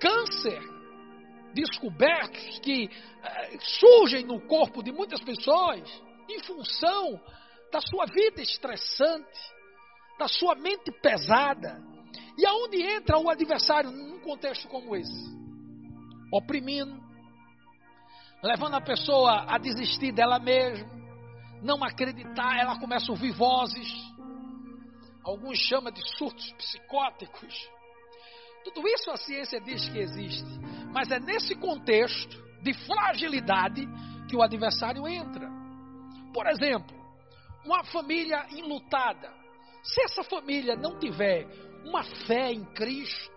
Câncer 0.00 0.76
descobertos 1.56 2.58
que 2.58 2.84
eh, 2.84 3.58
surgem 3.58 4.24
no 4.26 4.40
corpo 4.46 4.82
de 4.82 4.92
muitas 4.92 5.20
pessoas 5.22 5.82
em 6.28 6.42
função 6.42 7.18
da 7.72 7.80
sua 7.80 8.04
vida 8.06 8.42
estressante, 8.42 9.40
da 10.18 10.28
sua 10.28 10.54
mente 10.54 10.92
pesada. 11.00 11.82
E 12.38 12.46
aonde 12.46 12.82
entra 12.82 13.18
o 13.18 13.30
adversário 13.30 13.90
num 13.90 14.20
contexto 14.20 14.68
como 14.68 14.94
esse? 14.94 15.36
Oprimindo, 16.30 17.00
levando 18.42 18.74
a 18.74 18.80
pessoa 18.80 19.46
a 19.48 19.56
desistir 19.56 20.12
dela 20.12 20.38
mesma, 20.38 20.86
não 21.62 21.82
acreditar, 21.82 22.58
ela 22.58 22.78
começa 22.78 23.06
a 23.06 23.14
ouvir 23.14 23.32
vozes. 23.32 23.88
Alguns 25.26 25.58
chamam 25.58 25.90
de 25.90 26.00
surtos 26.16 26.52
psicóticos. 26.52 27.68
Tudo 28.62 28.86
isso 28.86 29.10
a 29.10 29.16
ciência 29.16 29.60
diz 29.60 29.88
que 29.88 29.98
existe, 29.98 30.46
mas 30.92 31.10
é 31.10 31.18
nesse 31.18 31.56
contexto 31.56 32.36
de 32.62 32.72
fragilidade 32.86 33.84
que 34.28 34.36
o 34.36 34.42
adversário 34.42 35.06
entra. 35.08 35.50
Por 36.32 36.46
exemplo, 36.46 36.96
uma 37.64 37.82
família 37.86 38.46
enlutada. 38.52 39.34
Se 39.82 40.00
essa 40.02 40.22
família 40.22 40.76
não 40.76 40.96
tiver 41.00 41.44
uma 41.84 42.04
fé 42.04 42.52
em 42.52 42.64
Cristo, 42.66 43.32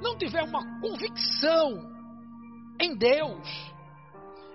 não 0.00 0.16
tiver 0.16 0.44
uma 0.44 0.80
convicção 0.80 1.76
em 2.80 2.96
Deus, 2.96 3.48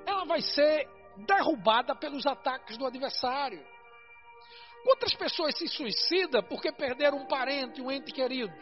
ela 0.06 0.24
vai 0.24 0.40
ser 0.40 0.88
derrubada 1.28 1.94
pelos 1.96 2.26
ataques 2.26 2.78
do 2.78 2.86
adversário. 2.86 3.62
Quantas 4.84 5.14
pessoas 5.14 5.58
se 5.58 5.68
suicidam 5.68 6.44
porque 6.44 6.72
perderam 6.72 7.20
um 7.20 7.28
parente, 7.28 7.82
um 7.82 7.92
ente 7.92 8.12
querido? 8.12 8.54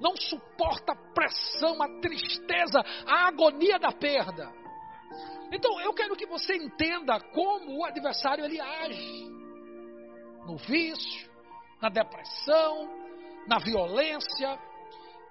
Não 0.00 0.16
suporta 0.16 0.92
a 0.92 1.12
pressão, 1.14 1.80
a 1.82 2.00
tristeza, 2.00 2.82
a 3.06 3.28
agonia 3.28 3.78
da 3.78 3.92
perda. 3.92 4.52
Então 5.52 5.80
eu 5.80 5.92
quero 5.92 6.16
que 6.16 6.26
você 6.26 6.56
entenda 6.56 7.20
como 7.32 7.78
o 7.78 7.84
adversário 7.84 8.44
ele 8.44 8.60
age 8.60 9.30
no 10.46 10.56
vício, 10.56 11.30
na 11.80 11.88
depressão, 11.88 12.90
na 13.46 13.58
violência. 13.58 14.58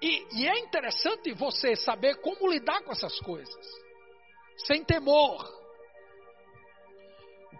E, 0.00 0.40
e 0.40 0.48
é 0.48 0.58
interessante 0.58 1.32
você 1.34 1.76
saber 1.76 2.20
como 2.20 2.50
lidar 2.50 2.82
com 2.82 2.92
essas 2.92 3.18
coisas, 3.20 3.66
sem 4.66 4.84
temor. 4.84 5.63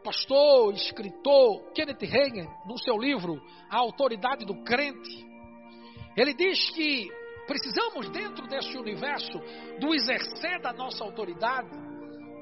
Pastor, 0.04 0.74
escritor 0.74 1.72
Kenneth 1.72 2.02
Reagan, 2.02 2.46
no 2.66 2.78
seu 2.78 2.98
livro 2.98 3.40
A 3.70 3.78
Autoridade 3.78 4.44
do 4.44 4.62
Crente, 4.62 5.24
ele 6.14 6.34
diz 6.34 6.70
que 6.70 7.10
precisamos, 7.46 8.10
dentro 8.10 8.46
desse 8.46 8.76
universo 8.76 9.40
do 9.80 9.94
exercer 9.94 10.60
da 10.60 10.74
nossa 10.74 11.02
autoridade, 11.02 11.70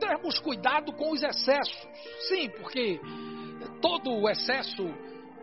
termos 0.01 0.41
cuidado 0.41 0.93
com 0.95 1.13
os 1.13 1.23
excessos. 1.23 1.89
Sim, 2.29 2.51
porque 2.51 3.01
todo 3.81 4.11
o 4.11 4.29
excesso 4.29 4.83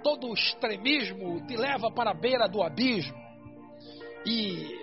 todo 0.04 0.28
o 0.28 0.34
extremismo 0.34 1.46
te 1.46 1.56
leva 1.56 1.92
para 1.92 2.12
a 2.12 2.14
beira 2.14 2.48
do 2.48 2.62
abismo. 2.62 3.18
e 4.26 4.78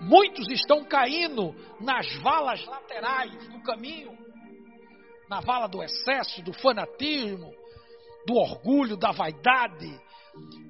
muitos 0.00 0.48
estão 0.50 0.84
caindo 0.84 1.54
nas 1.80 2.12
valas 2.20 2.64
laterais 2.66 3.48
do 3.48 3.62
caminho 3.62 4.19
na 5.30 5.40
vala 5.40 5.68
do 5.68 5.80
excesso, 5.80 6.42
do 6.42 6.52
fanatismo, 6.52 7.52
do 8.26 8.34
orgulho, 8.34 8.96
da 8.96 9.12
vaidade, 9.12 9.88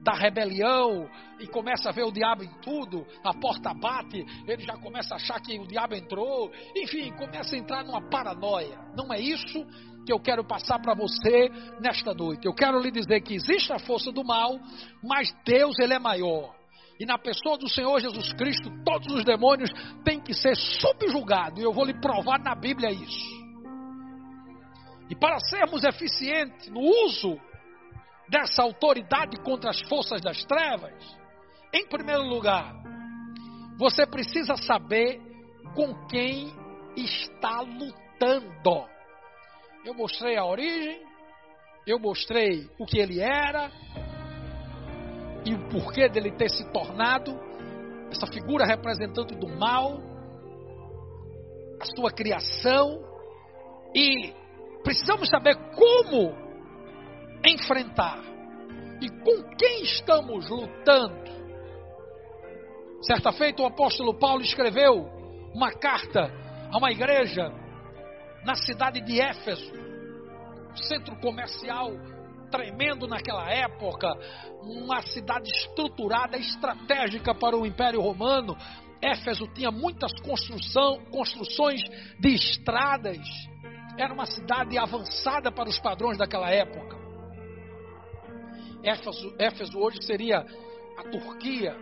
da 0.02 0.12
rebelião 0.12 1.08
e 1.40 1.46
começa 1.46 1.88
a 1.88 1.92
ver 1.92 2.04
o 2.04 2.12
diabo 2.12 2.44
em 2.44 2.52
tudo, 2.60 3.06
a 3.24 3.32
porta 3.34 3.72
bate, 3.72 4.24
ele 4.46 4.62
já 4.62 4.76
começa 4.76 5.14
a 5.14 5.16
achar 5.16 5.40
que 5.40 5.58
o 5.58 5.66
diabo 5.66 5.94
entrou, 5.94 6.50
enfim, 6.76 7.10
começa 7.12 7.56
a 7.56 7.58
entrar 7.58 7.84
numa 7.84 8.02
paranoia. 8.10 8.78
Não 8.94 9.12
é 9.12 9.18
isso 9.18 9.64
que 10.04 10.12
eu 10.12 10.20
quero 10.20 10.44
passar 10.44 10.78
para 10.78 10.94
você 10.94 11.48
nesta 11.80 12.12
noite. 12.12 12.46
Eu 12.46 12.54
quero 12.54 12.78
lhe 12.80 12.90
dizer 12.90 13.22
que 13.22 13.34
existe 13.34 13.72
a 13.72 13.78
força 13.78 14.12
do 14.12 14.24
mal, 14.24 14.58
mas 15.02 15.34
Deus 15.44 15.78
ele 15.78 15.94
é 15.94 15.98
maior. 15.98 16.54
E 16.98 17.06
na 17.06 17.16
pessoa 17.18 17.56
do 17.56 17.68
Senhor 17.68 17.98
Jesus 17.98 18.32
Cristo, 18.34 18.70
todos 18.84 19.14
os 19.14 19.24
demônios 19.24 19.70
têm 20.04 20.20
que 20.20 20.34
ser 20.34 20.54
subjugados. 20.54 21.58
E 21.58 21.62
eu 21.62 21.72
vou 21.72 21.86
lhe 21.86 21.98
provar 21.98 22.38
na 22.38 22.54
Bíblia 22.54 22.90
isso. 22.90 23.39
E 25.10 25.16
para 25.16 25.40
sermos 25.40 25.82
eficientes 25.82 26.68
no 26.68 26.80
uso 26.80 27.36
dessa 28.28 28.62
autoridade 28.62 29.36
contra 29.42 29.70
as 29.70 29.80
forças 29.88 30.22
das 30.22 30.44
trevas, 30.44 30.94
em 31.72 31.84
primeiro 31.88 32.22
lugar, 32.22 32.72
você 33.76 34.06
precisa 34.06 34.54
saber 34.56 35.20
com 35.74 36.06
quem 36.06 36.54
está 36.96 37.60
lutando. 37.60 38.88
Eu 39.84 39.94
mostrei 39.94 40.36
a 40.36 40.44
origem, 40.44 41.02
eu 41.84 41.98
mostrei 41.98 42.70
o 42.78 42.86
que 42.86 42.98
ele 42.98 43.20
era 43.20 43.70
e 45.44 45.54
o 45.54 45.68
porquê 45.70 46.08
dele 46.08 46.30
ter 46.32 46.50
se 46.50 46.70
tornado 46.70 47.36
essa 48.12 48.26
figura 48.26 48.64
representante 48.64 49.34
do 49.34 49.48
mal, 49.48 49.98
a 51.80 51.84
sua 51.96 52.12
criação, 52.12 53.02
e 53.94 54.34
precisamos 54.82 55.28
saber 55.28 55.56
como 55.74 56.34
enfrentar 57.44 58.20
e 59.00 59.08
com 59.08 59.56
quem 59.56 59.82
estamos 59.82 60.48
lutando. 60.48 61.30
Certa 63.02 63.32
feita, 63.32 63.62
o 63.62 63.66
apóstolo 63.66 64.18
Paulo 64.18 64.42
escreveu 64.42 65.08
uma 65.54 65.72
carta 65.72 66.30
a 66.70 66.76
uma 66.76 66.90
igreja 66.92 67.50
na 68.44 68.54
cidade 68.54 69.00
de 69.00 69.20
Éfeso, 69.20 69.72
centro 70.74 71.16
comercial 71.16 71.92
tremendo 72.50 73.06
naquela 73.06 73.48
época, 73.50 74.08
uma 74.62 75.00
cidade 75.02 75.48
estruturada, 75.48 76.36
estratégica 76.36 77.34
para 77.34 77.56
o 77.56 77.64
Império 77.64 78.00
Romano. 78.00 78.56
Éfeso 79.00 79.46
tinha 79.54 79.70
muitas 79.70 80.12
construção, 80.20 81.00
construções 81.10 81.80
de 82.18 82.34
estradas, 82.34 83.18
era 83.96 84.12
uma 84.12 84.26
cidade 84.26 84.78
avançada 84.78 85.50
para 85.52 85.68
os 85.68 85.78
padrões 85.78 86.18
daquela 86.18 86.50
época. 86.50 86.98
Éfeso, 88.82 89.34
Éfeso 89.38 89.78
hoje 89.78 90.02
seria 90.02 90.38
a 90.96 91.02
Turquia. 91.10 91.76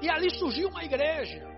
E 0.00 0.10
ali 0.10 0.30
surgiu 0.30 0.68
uma 0.68 0.84
igreja. 0.84 1.50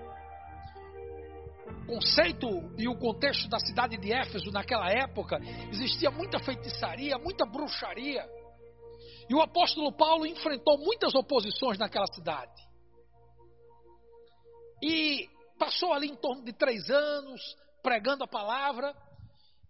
O 1.85 1.87
conceito 1.87 2.49
e 2.79 2.89
o 2.89 2.99
contexto 2.99 3.49
da 3.49 3.59
cidade 3.59 3.97
de 3.97 4.13
Éfeso 4.13 4.51
naquela 4.51 4.91
época 4.91 5.39
existia 5.71 6.11
muita 6.11 6.39
feitiçaria, 6.39 7.19
muita 7.19 7.47
bruxaria. 7.47 8.25
E 9.29 9.35
o 9.35 9.41
apóstolo 9.41 9.93
Paulo 9.93 10.27
enfrentou 10.27 10.79
muitas 10.79 11.15
oposições 11.15 11.79
naquela 11.79 12.07
cidade. 12.07 12.63
E 14.83 15.29
passou 15.59 15.93
ali 15.93 16.09
em 16.09 16.17
torno 16.17 16.45
de 16.45 16.53
três 16.53 16.91
anos 16.91 17.41
pregando 17.83 18.25
a 18.25 18.29
palavra. 18.29 18.95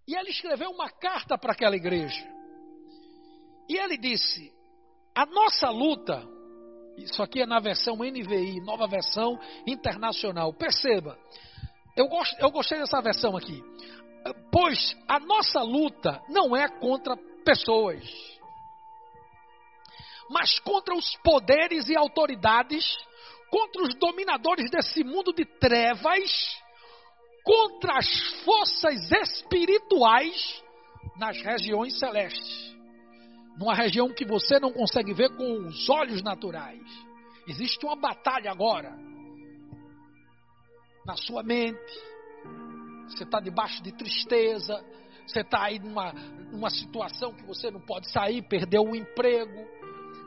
E 0.07 0.15
ele 0.15 0.31
escreveu 0.31 0.71
uma 0.71 0.91
carta 0.91 1.39
para 1.39 1.53
aquela 1.53 1.77
igreja. 1.77 2.25
E 3.69 3.77
ele 3.77 3.97
disse: 3.97 4.53
A 5.15 5.25
nossa 5.27 5.71
luta, 5.71 6.23
isso 6.99 7.23
aqui 7.23 7.41
é 7.41 7.47
na 7.47 7.59
versão 7.59 7.97
NVI, 7.97 8.61
nova 8.61 8.87
versão 8.87 9.39
internacional. 9.67 10.53
Perceba, 10.53 11.19
eu, 11.97 12.07
gost, 12.09 12.37
eu 12.39 12.51
gostei 12.51 12.79
dessa 12.79 13.01
versão 13.01 13.37
aqui. 13.37 13.63
Pois 14.51 14.97
a 15.09 15.19
nossa 15.21 15.63
luta 15.63 16.23
não 16.29 16.57
é 16.57 16.69
contra 16.69 17.17
pessoas, 17.45 18.03
mas 20.31 20.59
contra 20.61 20.95
os 20.95 21.17
poderes 21.17 21.89
e 21.89 21.97
autoridades, 21.97 22.85
contra 23.51 23.83
os 23.83 23.95
dominadores 23.97 24.71
desse 24.71 25.05
mundo 25.05 25.33
de 25.33 25.45
trevas 25.45 26.64
contra 27.45 27.99
as 27.99 28.09
forças 28.43 29.13
espirituais 29.13 30.63
nas 31.17 31.41
regiões 31.43 31.99
celestes. 31.99 32.75
Numa 33.59 33.75
região 33.75 34.13
que 34.13 34.25
você 34.25 34.59
não 34.59 34.73
consegue 34.73 35.13
ver 35.13 35.37
com 35.37 35.67
os 35.67 35.89
olhos 35.89 36.23
naturais. 36.23 36.83
Existe 37.47 37.85
uma 37.85 37.95
batalha 37.95 38.51
agora. 38.51 38.97
Na 41.07 41.17
sua 41.17 41.43
mente. 41.43 41.79
Você 43.09 43.23
está 43.23 43.39
debaixo 43.39 43.83
de 43.83 43.93
tristeza. 43.93 44.83
Você 45.27 45.41
está 45.41 45.65
aí 45.65 45.79
numa, 45.79 46.13
numa 46.51 46.71
situação 46.71 47.33
que 47.33 47.45
você 47.45 47.71
não 47.71 47.81
pode 47.81 48.11
sair, 48.11 48.43
perdeu 48.43 48.83
o 48.83 48.97
emprego 48.97 49.67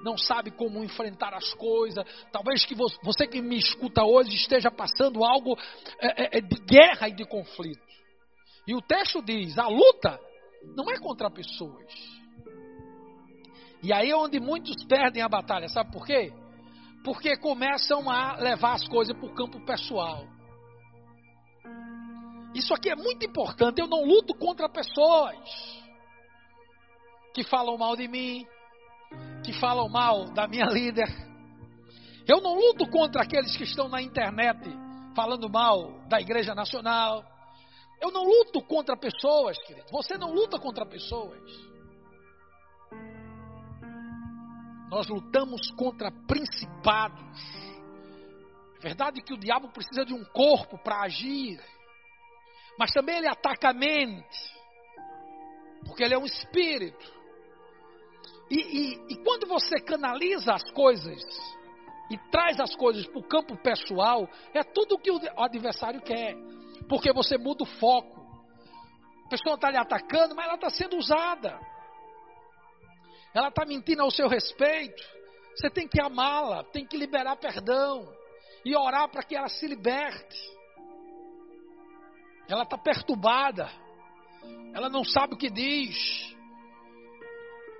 não 0.03 0.17
sabe 0.17 0.51
como 0.51 0.83
enfrentar 0.83 1.33
as 1.33 1.53
coisas. 1.53 2.05
Talvez 2.31 2.65
que 2.65 2.75
você 2.75 3.27
que 3.27 3.41
me 3.41 3.57
escuta 3.57 4.03
hoje 4.03 4.35
esteja 4.35 4.71
passando 4.71 5.23
algo 5.23 5.57
é, 5.99 6.23
é, 6.23 6.37
é, 6.37 6.41
de 6.41 6.59
guerra 6.61 7.09
e 7.09 7.13
de 7.13 7.25
conflito. 7.25 7.81
E 8.67 8.75
o 8.75 8.81
texto 8.81 9.21
diz: 9.21 9.57
a 9.57 9.67
luta 9.67 10.19
não 10.75 10.89
é 10.89 10.97
contra 10.99 11.29
pessoas. 11.29 12.17
E 13.83 13.93
aí 13.93 14.09
é 14.09 14.15
onde 14.15 14.39
muitos 14.39 14.83
perdem 14.85 15.21
a 15.21 15.29
batalha, 15.29 15.69
sabe 15.69 15.91
por 15.91 16.05
quê? 16.05 16.33
Porque 17.03 17.37
começam 17.37 18.09
a 18.09 18.35
levar 18.35 18.73
as 18.73 18.87
coisas 18.87 19.15
para 19.15 19.27
o 19.27 19.33
campo 19.33 19.63
pessoal. 19.65 20.25
Isso 22.53 22.73
aqui 22.73 22.89
é 22.89 22.95
muito 22.95 23.23
importante. 23.25 23.79
Eu 23.79 23.87
não 23.87 24.03
luto 24.03 24.33
contra 24.33 24.67
pessoas 24.67 25.37
que 27.33 27.43
falam 27.43 27.77
mal 27.77 27.95
de 27.95 28.07
mim, 28.07 28.47
que 29.47 29.53
falam 29.53 29.87
mal 29.87 30.25
da 30.33 30.45
minha 30.45 30.65
líder. 30.65 31.07
Eu 32.27 32.41
não 32.41 32.53
luto 32.53 32.85
contra 32.89 33.23
aqueles 33.23 33.55
que 33.55 33.63
estão 33.63 33.87
na 33.87 34.01
internet 34.01 34.59
falando 35.15 35.49
mal 35.49 36.05
da 36.09 36.19
Igreja 36.19 36.53
Nacional. 36.53 37.23
Eu 38.01 38.11
não 38.11 38.25
luto 38.25 38.61
contra 38.63 38.97
pessoas, 38.97 39.57
querido. 39.59 39.87
Você 39.89 40.17
não 40.17 40.33
luta 40.33 40.59
contra 40.59 40.85
pessoas. 40.85 41.41
Nós 44.91 45.07
lutamos 45.07 45.71
contra 45.77 46.11
principados. 46.27 47.39
É 48.79 48.81
verdade 48.81 49.21
que 49.21 49.33
o 49.33 49.39
diabo 49.39 49.69
precisa 49.69 50.03
de 50.03 50.13
um 50.13 50.25
corpo 50.25 50.77
para 50.77 51.03
agir. 51.03 51.57
Mas 52.77 52.91
também 52.91 53.15
ele 53.15 53.29
ataca 53.29 53.69
a 53.69 53.73
mente. 53.73 54.57
Porque 55.85 56.03
ele 56.03 56.15
é 56.15 56.19
um 56.19 56.25
espírito. 56.25 57.16
E, 58.49 58.55
e, 58.55 59.13
e 59.13 59.15
quando 59.23 59.47
você 59.47 59.79
canaliza 59.79 60.53
as 60.53 60.63
coisas 60.71 61.21
e 62.09 62.17
traz 62.31 62.59
as 62.59 62.75
coisas 62.75 63.05
para 63.05 63.19
o 63.19 63.27
campo 63.27 63.57
pessoal, 63.57 64.27
é 64.53 64.63
tudo 64.63 64.95
o 64.95 64.99
que 64.99 65.11
o 65.11 65.19
adversário 65.37 66.01
quer. 66.01 66.35
Porque 66.87 67.11
você 67.11 67.37
muda 67.37 67.63
o 67.63 67.67
foco. 67.67 68.17
A 69.25 69.29
pessoa 69.29 69.55
está 69.55 69.69
lhe 69.69 69.77
atacando, 69.77 70.33
mas 70.33 70.45
ela 70.45 70.55
está 70.55 70.69
sendo 70.69 70.95
usada. 70.95 71.59
Ela 73.33 73.49
está 73.49 73.65
mentindo 73.65 74.01
ao 74.01 74.11
seu 74.11 74.29
respeito. 74.29 75.03
Você 75.55 75.69
tem 75.69 75.87
que 75.87 76.01
amá-la, 76.01 76.63
tem 76.65 76.85
que 76.85 76.95
liberar 76.95 77.35
perdão 77.35 78.07
e 78.63 78.75
orar 78.75 79.09
para 79.09 79.23
que 79.23 79.35
ela 79.35 79.49
se 79.49 79.67
liberte. 79.67 80.37
Ela 82.47 82.63
está 82.63 82.77
perturbada. 82.77 83.69
Ela 84.73 84.87
não 84.87 85.03
sabe 85.03 85.33
o 85.33 85.37
que 85.37 85.49
diz. 85.49 86.36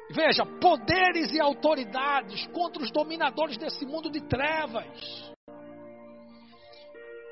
Veja, 0.10 0.46
poderes 0.46 1.34
e 1.34 1.40
autoridades 1.40 2.48
contra 2.48 2.82
os 2.82 2.92
dominadores 2.92 3.58
desse 3.58 3.86
mundo 3.86 4.10
de 4.10 4.22
trevas. 4.22 4.88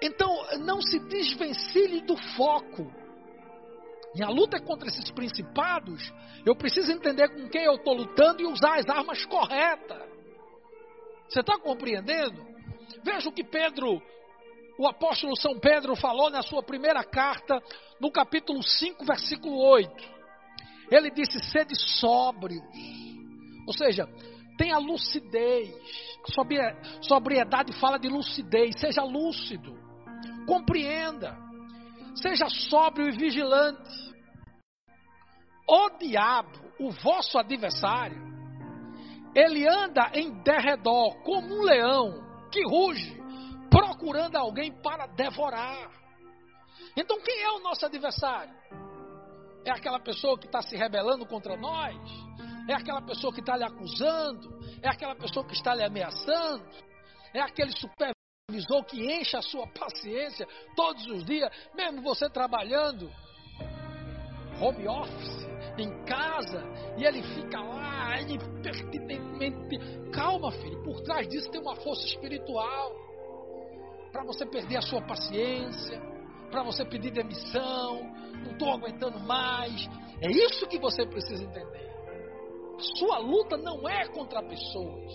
Então, 0.02 0.30
não 0.60 0.82
se 0.82 1.00
desvencilhe 1.00 2.02
do 2.02 2.18
foco. 2.36 2.92
E 4.14 4.24
a 4.24 4.30
luta 4.30 4.60
contra 4.62 4.88
esses 4.88 5.10
principados, 5.12 6.14
eu 6.46 6.56
preciso 6.56 6.92
entender 6.92 7.30
com 7.30 7.50
quem 7.50 7.64
eu 7.64 7.76
estou 7.76 7.94
lutando 7.94 8.42
e 8.42 8.46
usar 8.46 8.80
as 8.80 8.88
armas 8.88 9.26
corretas. 9.26 10.04
Você 11.28 11.40
está 11.40 11.58
compreendendo? 11.58 12.46
Veja 13.04 13.30
o 13.30 13.32
que 13.32 13.44
Pedro, 13.44 14.02
o 14.78 14.88
apóstolo 14.88 15.36
São 15.36 15.60
Pedro, 15.60 15.96
falou 15.96 16.30
na 16.30 16.42
sua 16.42 16.62
primeira 16.62 17.04
carta, 17.04 17.62
no 18.00 18.12
capítulo 18.12 18.62
5, 18.62 19.04
versículo 19.06 19.58
8. 19.58 20.15
Ele 20.92 21.12
disse: 21.12 21.40
sede 21.50 21.76
sóbrios. 21.76 22.64
Ou 23.68 23.74
seja, 23.74 24.08
Tenha 24.58 24.78
lucidez. 24.78 25.74
Sobriedade 27.02 27.74
fala 27.74 27.98
de 27.98 28.08
lucidez. 28.08 28.80
Seja 28.80 29.04
lúcido. 29.04 29.78
Compreenda. 30.48 31.38
Seja 32.16 32.48
sóbrio 32.50 33.10
e 33.10 33.18
vigilante. 33.18 34.06
O 35.68 35.90
diabo, 35.98 36.60
o 36.80 36.92
vosso 36.92 37.40
adversário, 37.40 38.24
ele 39.36 39.68
anda 39.68 40.12
em 40.14 40.32
derredor 40.44 41.22
como 41.24 41.56
um 41.56 41.64
leão 41.64 42.24
que 42.52 42.64
ruge, 42.64 43.20
procurando 43.70 44.36
alguém 44.36 44.72
para 44.72 45.08
devorar. 45.08 45.90
Então, 46.96 47.20
quem 47.20 47.42
é 47.42 47.52
o 47.54 47.60
nosso 47.62 47.84
adversário? 47.86 48.54
É 49.66 49.72
aquela 49.72 50.00
pessoa 50.00 50.38
que 50.38 50.46
está 50.46 50.62
se 50.62 50.76
rebelando 50.76 51.26
contra 51.26 51.58
nós? 51.58 51.98
É 52.70 52.74
aquela 52.74 53.02
pessoa 53.02 53.34
que 53.34 53.40
está 53.40 53.58
lhe 53.58 53.64
acusando? 53.64 54.60
É 54.82 54.88
aquela 54.88 55.16
pessoa 55.16 55.46
que 55.46 55.54
está 55.54 55.74
lhe 55.74 55.84
ameaçando? 55.84 56.64
É 57.34 57.42
aquele 57.42 57.72
supervisor 57.72 58.86
que 58.86 59.04
enche 59.04 59.36
a 59.36 59.42
sua 59.42 59.68
paciência 59.68 60.48
todos 60.76 61.06
os 61.08 61.26
dias, 61.26 61.52
mesmo 61.74 62.02
você 62.02 62.30
trabalhando 62.30 63.12
home 64.62 64.88
office, 64.88 65.46
em 65.78 66.06
casa, 66.06 66.64
e 66.98 67.04
ele 67.04 67.22
fica 67.22 67.60
lá 67.60 68.22
impertinentemente. 68.22 69.80
Calma, 70.14 70.52
filho, 70.52 70.82
por 70.84 71.02
trás 71.02 71.28
disso 71.28 71.50
tem 71.52 71.60
uma 71.60 71.76
força 71.76 72.06
espiritual 72.06 72.92
para 74.12 74.24
você 74.24 74.46
perder 74.46 74.78
a 74.78 74.82
sua 74.82 75.02
paciência, 75.02 76.02
para 76.56 76.64
você 76.64 76.86
pedir 76.86 77.12
demissão, 77.12 78.02
não 78.46 78.54
estou 78.54 78.72
aguentando 78.72 79.20
mais. 79.20 79.90
É 80.22 80.32
isso 80.32 80.66
que 80.68 80.80
você 80.80 81.06
precisa 81.06 81.44
entender. 81.44 81.92
Sua 82.98 83.18
luta 83.18 83.58
não 83.58 83.86
é 83.90 84.08
contra 84.08 84.42
pessoas. 84.42 85.12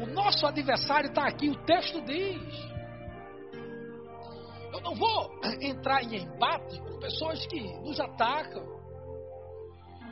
O 0.00 0.06
nosso 0.06 0.46
adversário 0.46 1.08
está 1.08 1.26
aqui, 1.26 1.50
o 1.50 1.56
texto 1.64 2.00
diz. 2.02 2.70
Eu 4.72 4.80
não 4.80 4.94
vou 4.94 5.40
entrar 5.60 6.04
em 6.04 6.22
embate 6.22 6.80
com 6.82 7.00
pessoas 7.00 7.44
que 7.48 7.60
nos 7.80 7.98
atacam, 7.98 8.64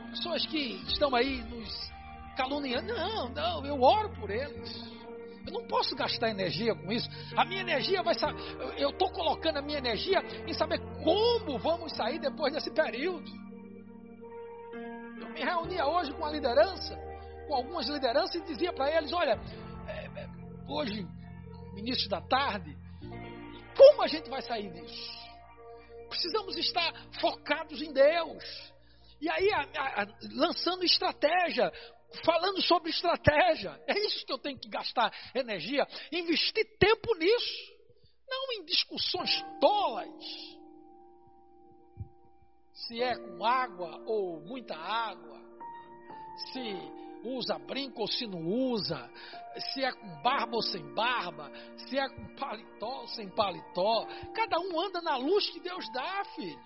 pessoas 0.09 0.45
que 0.45 0.73
estão 0.89 1.15
aí 1.15 1.41
nos 1.43 1.91
caluniando. 2.35 2.93
Não, 2.93 3.29
não, 3.29 3.65
eu 3.65 3.81
oro 3.81 4.09
por 4.19 4.29
eles. 4.29 4.98
Eu 5.49 5.53
não 5.53 5.67
posso 5.67 5.95
gastar 5.95 6.29
energia 6.29 6.75
com 6.75 6.91
isso. 6.91 7.09
A 7.35 7.43
minha 7.43 7.61
energia 7.61 8.03
vai 8.03 8.13
saber. 8.13 8.39
Eu 8.77 8.91
estou 8.91 9.09
colocando 9.11 9.57
a 9.57 9.61
minha 9.63 9.79
energia 9.79 10.19
em 10.45 10.53
saber 10.53 10.79
como 11.03 11.57
vamos 11.57 11.91
sair 11.95 12.19
depois 12.19 12.53
desse 12.53 12.69
período. 12.69 13.27
Eu 15.19 15.29
me 15.29 15.43
reunia 15.43 15.87
hoje 15.87 16.13
com 16.13 16.23
a 16.23 16.31
liderança, 16.31 16.95
com 17.47 17.55
algumas 17.55 17.87
lideranças, 17.87 18.35
e 18.35 18.41
dizia 18.41 18.71
para 18.71 18.95
eles: 18.95 19.11
olha, 19.11 19.39
é, 19.87 20.05
é, 20.05 20.29
hoje, 20.67 21.07
início 21.75 22.07
da 22.07 22.21
tarde, 22.21 22.77
como 23.75 24.03
a 24.03 24.07
gente 24.07 24.29
vai 24.29 24.43
sair 24.43 24.71
disso? 24.71 25.19
Precisamos 26.09 26.55
estar 26.57 26.93
focados 27.19 27.81
em 27.81 27.91
Deus. 27.91 28.71
E 29.19 29.27
aí, 29.27 29.51
a, 29.51 29.61
a, 30.03 30.07
lançando 30.31 30.83
estratégia, 30.83 31.71
falando 32.23 32.61
sobre 32.61 32.89
estratégia. 32.89 33.79
É 33.87 33.97
isso 34.05 34.25
que 34.25 34.33
eu 34.33 34.37
tenho 34.37 34.59
que 34.59 34.69
gastar 34.69 35.13
energia, 35.33 35.87
investir 36.11 36.65
tempo 36.77 37.15
nisso, 37.15 37.73
não 38.27 38.51
em 38.53 38.65
discussões 38.65 39.43
tolas. 39.59 40.59
Se 42.73 43.01
é 43.01 43.15
com 43.15 43.45
água 43.45 44.01
ou 44.05 44.39
muita 44.41 44.75
água, 44.75 45.39
se 46.51 46.99
usa 47.23 47.59
brinco 47.59 48.01
ou 48.01 48.07
se 48.07 48.25
não 48.25 48.45
usa, 48.45 49.11
se 49.73 49.83
é 49.83 49.91
com 49.91 50.21
barba 50.21 50.55
ou 50.55 50.61
sem 50.61 50.81
barba, 50.93 51.51
se 51.77 51.97
é 51.97 52.07
com 52.09 52.35
paletó 52.35 53.01
ou 53.01 53.07
sem 53.09 53.29
paletó. 53.29 54.05
Cada 54.33 54.59
um 54.59 54.79
anda 54.79 55.01
na 55.01 55.17
luz 55.17 55.49
que 55.49 55.59
Deus 55.59 55.85
dá, 55.91 56.23
filho. 56.35 56.59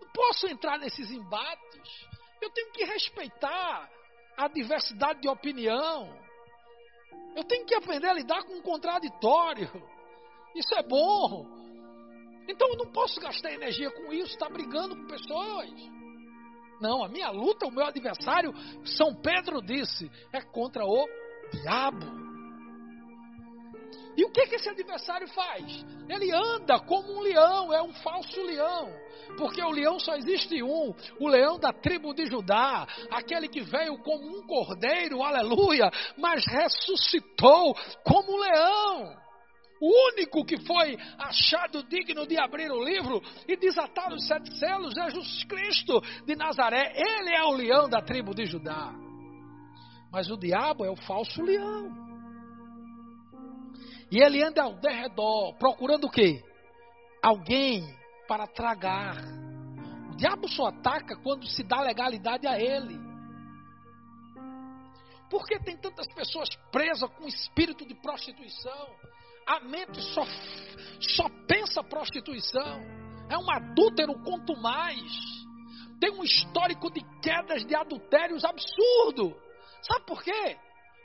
Não 0.00 0.08
posso 0.12 0.46
entrar 0.46 0.78
nesses 0.78 1.10
embates. 1.10 2.06
Eu 2.40 2.50
tenho 2.50 2.72
que 2.72 2.84
respeitar 2.84 3.90
a 4.36 4.48
diversidade 4.48 5.20
de 5.20 5.28
opinião. 5.28 6.08
Eu 7.36 7.44
tenho 7.44 7.64
que 7.66 7.74
aprender 7.74 8.08
a 8.08 8.14
lidar 8.14 8.42
com 8.44 8.58
o 8.58 8.62
contraditório. 8.62 9.70
Isso 10.54 10.74
é 10.74 10.82
bom. 10.82 11.46
Então 12.48 12.68
eu 12.68 12.76
não 12.76 12.92
posso 12.92 13.20
gastar 13.20 13.52
energia 13.52 13.90
com 13.90 14.12
isso, 14.12 14.32
estar 14.32 14.46
tá 14.46 14.52
brigando 14.52 14.96
com 14.96 15.06
pessoas. 15.06 15.70
Não, 16.80 17.04
a 17.04 17.08
minha 17.08 17.30
luta, 17.30 17.66
o 17.66 17.70
meu 17.70 17.86
adversário, 17.86 18.52
São 18.84 19.14
Pedro 19.14 19.62
disse, 19.62 20.10
é 20.32 20.40
contra 20.42 20.84
o 20.84 21.06
diabo. 21.52 22.31
E 24.16 24.24
o 24.24 24.30
que, 24.30 24.46
que 24.46 24.56
esse 24.56 24.68
adversário 24.68 25.26
faz? 25.28 25.84
Ele 26.08 26.30
anda 26.32 26.78
como 26.80 27.12
um 27.12 27.20
leão, 27.20 27.72
é 27.72 27.82
um 27.82 27.92
falso 27.94 28.42
leão. 28.42 28.90
Porque 29.38 29.62
o 29.62 29.70
leão 29.70 29.98
só 29.98 30.14
existe 30.16 30.62
um, 30.62 30.94
o 31.18 31.28
leão 31.28 31.58
da 31.58 31.72
tribo 31.72 32.12
de 32.12 32.26
Judá, 32.26 32.86
aquele 33.10 33.48
que 33.48 33.62
veio 33.62 33.96
como 34.02 34.38
um 34.38 34.46
cordeiro, 34.46 35.22
aleluia, 35.22 35.90
mas 36.18 36.44
ressuscitou 36.44 37.74
como 38.04 38.34
um 38.34 38.40
leão. 38.40 39.22
O 39.80 40.10
único 40.12 40.44
que 40.44 40.60
foi 40.64 40.96
achado 41.18 41.82
digno 41.82 42.24
de 42.24 42.38
abrir 42.38 42.70
o 42.70 42.84
livro 42.84 43.20
e 43.48 43.56
desatar 43.56 44.12
os 44.12 44.26
sete 44.28 44.56
selos 44.56 44.96
é 44.96 45.10
Jesus 45.10 45.42
Cristo 45.44 46.00
de 46.24 46.36
Nazaré. 46.36 46.92
Ele 46.94 47.34
é 47.34 47.42
o 47.42 47.52
leão 47.52 47.88
da 47.88 48.00
tribo 48.00 48.32
de 48.32 48.44
Judá. 48.46 48.92
Mas 50.12 50.30
o 50.30 50.36
diabo 50.36 50.84
é 50.84 50.90
o 50.90 50.94
falso 50.94 51.42
leão. 51.42 52.11
E 54.12 54.22
ele 54.22 54.42
anda 54.42 54.62
ao 54.62 54.74
derredor, 54.74 55.54
procurando 55.54 56.04
o 56.04 56.10
quê? 56.10 56.44
Alguém 57.22 57.82
para 58.28 58.46
tragar. 58.46 59.16
O 60.12 60.16
diabo 60.16 60.46
só 60.48 60.66
ataca 60.66 61.16
quando 61.16 61.46
se 61.46 61.62
dá 61.62 61.80
legalidade 61.80 62.46
a 62.46 62.60
ele. 62.60 63.00
Por 65.30 65.46
que 65.46 65.58
tem 65.60 65.78
tantas 65.78 66.06
pessoas 66.08 66.50
presas 66.70 67.08
com 67.14 67.26
espírito 67.26 67.86
de 67.86 67.94
prostituição? 67.94 68.94
A 69.46 69.60
mente 69.60 69.98
só, 70.02 70.26
só 71.00 71.26
pensa 71.48 71.82
prostituição. 71.82 72.82
É 73.30 73.38
um 73.38 73.50
adúltero 73.50 74.12
quanto 74.22 74.54
mais. 74.60 75.10
Tem 75.98 76.10
um 76.10 76.22
histórico 76.22 76.90
de 76.90 77.00
quedas 77.22 77.64
de 77.64 77.74
adultérios 77.74 78.44
absurdo. 78.44 79.34
Sabe 79.80 80.04
por 80.04 80.22
quê? 80.22 80.58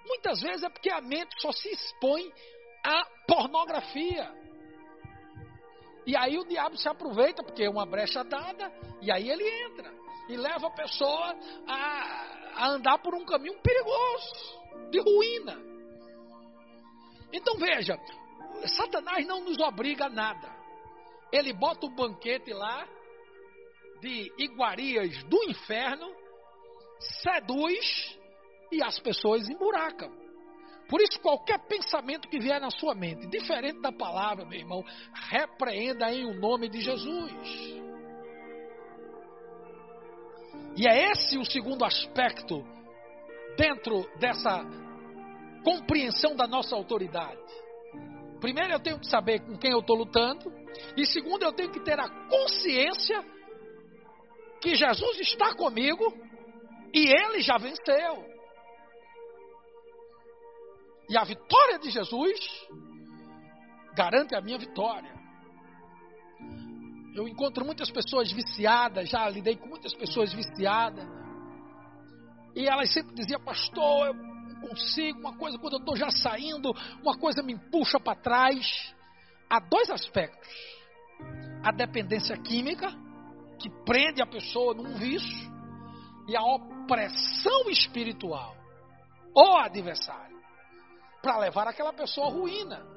Muitas 0.05 0.41
vezes 0.41 0.63
é 0.63 0.69
porque 0.69 0.89
a 0.89 0.99
mente 0.99 1.41
só 1.41 1.53
se 1.53 1.69
expõe 1.69 2.29
a 2.83 3.05
pornografia. 3.27 4.31
E 6.05 6.15
aí 6.15 6.37
o 6.37 6.45
diabo 6.45 6.77
se 6.77 6.87
aproveita, 6.87 7.43
porque 7.43 7.63
é 7.63 7.69
uma 7.69 7.85
brecha 7.85 8.23
dada, 8.23 8.71
e 9.01 9.11
aí 9.11 9.29
ele 9.29 9.47
entra 9.65 9.93
e 10.29 10.37
leva 10.37 10.67
a 10.67 10.71
pessoa 10.71 11.35
a, 11.67 12.53
a 12.55 12.69
andar 12.69 12.97
por 12.99 13.13
um 13.13 13.25
caminho 13.25 13.59
perigoso, 13.61 14.89
de 14.89 14.99
ruína. 14.99 15.57
Então 17.31 17.57
veja, 17.57 17.99
Satanás 18.77 19.25
não 19.27 19.41
nos 19.41 19.59
obriga 19.59 20.05
a 20.05 20.09
nada. 20.09 20.55
Ele 21.31 21.51
bota 21.53 21.85
o 21.85 21.89
banquete 21.89 22.53
lá 22.53 22.87
de 23.99 24.31
iguarias 24.37 25.23
do 25.25 25.43
inferno, 25.49 26.09
seduz 27.21 28.17
e 28.71 28.81
as 28.81 28.99
pessoas 28.99 29.49
emburacam. 29.49 30.26
Por 30.87 31.01
isso, 31.01 31.19
qualquer 31.19 31.59
pensamento 31.67 32.29
que 32.29 32.39
vier 32.39 32.61
na 32.61 32.71
sua 32.71 32.95
mente, 32.95 33.27
diferente 33.27 33.81
da 33.81 33.91
palavra, 33.91 34.45
meu 34.45 34.59
irmão, 34.59 34.83
repreenda 35.29 36.11
em 36.13 36.25
o 36.25 36.39
nome 36.39 36.69
de 36.69 36.79
Jesus. 36.79 37.33
E 40.77 40.87
é 40.87 41.11
esse 41.11 41.37
o 41.37 41.45
segundo 41.45 41.83
aspecto 41.83 42.63
dentro 43.57 44.07
dessa 44.19 44.63
compreensão 45.63 46.35
da 46.35 46.47
nossa 46.47 46.75
autoridade. 46.75 47.41
Primeiro, 48.39 48.73
eu 48.73 48.79
tenho 48.79 48.99
que 48.99 49.09
saber 49.09 49.41
com 49.41 49.57
quem 49.57 49.71
eu 49.71 49.79
estou 49.79 49.97
lutando. 49.97 50.53
E 50.95 51.05
segundo, 51.05 51.43
eu 51.43 51.51
tenho 51.51 51.71
que 51.71 51.79
ter 51.79 51.99
a 51.99 52.07
consciência 52.29 53.25
que 54.61 54.75
Jesus 54.75 55.19
está 55.19 55.55
comigo 55.55 56.13
e 56.93 57.07
ele 57.07 57.41
já 57.41 57.57
venceu. 57.57 58.36
E 61.09 61.17
a 61.17 61.23
vitória 61.23 61.79
de 61.79 61.89
Jesus 61.89 62.39
garante 63.95 64.35
a 64.35 64.41
minha 64.41 64.57
vitória. 64.57 65.15
Eu 67.15 67.27
encontro 67.27 67.65
muitas 67.65 67.89
pessoas 67.89 68.31
viciadas, 68.31 69.09
já 69.09 69.27
lidei 69.29 69.55
com 69.55 69.67
muitas 69.67 69.93
pessoas 69.93 70.31
viciadas. 70.33 71.07
E 72.55 72.67
elas 72.67 72.91
sempre 72.93 73.15
diziam, 73.15 73.39
pastor, 73.41 74.07
eu 74.07 74.13
não 74.13 74.61
consigo, 74.69 75.19
uma 75.19 75.35
coisa 75.35 75.57
quando 75.57 75.73
eu 75.73 75.79
estou 75.79 75.95
já 75.95 76.11
saindo, 76.11 76.71
uma 77.01 77.17
coisa 77.17 77.41
me 77.41 77.57
puxa 77.71 77.99
para 77.99 78.19
trás. 78.19 78.93
Há 79.49 79.59
dois 79.59 79.89
aspectos: 79.89 80.47
a 81.63 81.71
dependência 81.71 82.37
química, 82.37 82.91
que 83.59 83.69
prende 83.85 84.21
a 84.21 84.27
pessoa 84.27 84.73
num 84.73 84.95
vício, 84.95 85.51
e 86.27 86.35
a 86.35 86.43
opressão 86.43 87.69
espiritual 87.69 88.57
o 89.37 89.57
adversário, 89.57 90.36
para 91.27 91.39
levar 91.39 91.67
aquela 91.67 91.91
pessoa 91.91 92.27
à 92.27 92.29
ruína. 92.29 92.87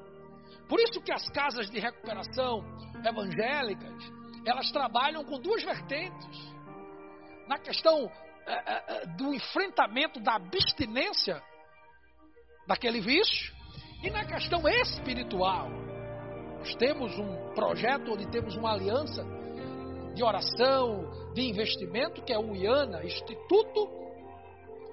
Por 0.69 0.79
isso 0.79 1.01
que 1.01 1.11
as 1.11 1.27
casas 1.31 1.69
de 1.69 1.81
recuperação 1.81 2.63
evangélicas, 3.05 3.93
elas 4.45 4.71
trabalham 4.71 5.25
com 5.25 5.37
duas 5.37 5.61
vertentes. 5.61 6.53
Na 7.45 7.59
questão 7.59 8.09
é, 8.47 8.53
é, 8.53 8.83
é 8.87 9.05
do 9.17 9.33
enfrentamento 9.33 10.21
da 10.21 10.35
abstinência 10.35 11.43
daquele 12.65 13.01
vício 13.01 13.53
e 14.01 14.09
na 14.09 14.23
questão 14.23 14.65
espiritual. 14.65 15.67
Nós 16.59 16.73
temos 16.75 17.11
um 17.19 17.53
projeto 17.53 18.13
onde 18.13 18.31
temos 18.31 18.55
uma 18.55 18.71
aliança 18.71 19.25
de 20.15 20.23
oração, 20.23 21.33
de 21.33 21.41
investimento, 21.41 22.21
que 22.21 22.31
é 22.31 22.39
o 22.39 22.55
IANA, 22.55 23.03
Instituto 23.03 24.00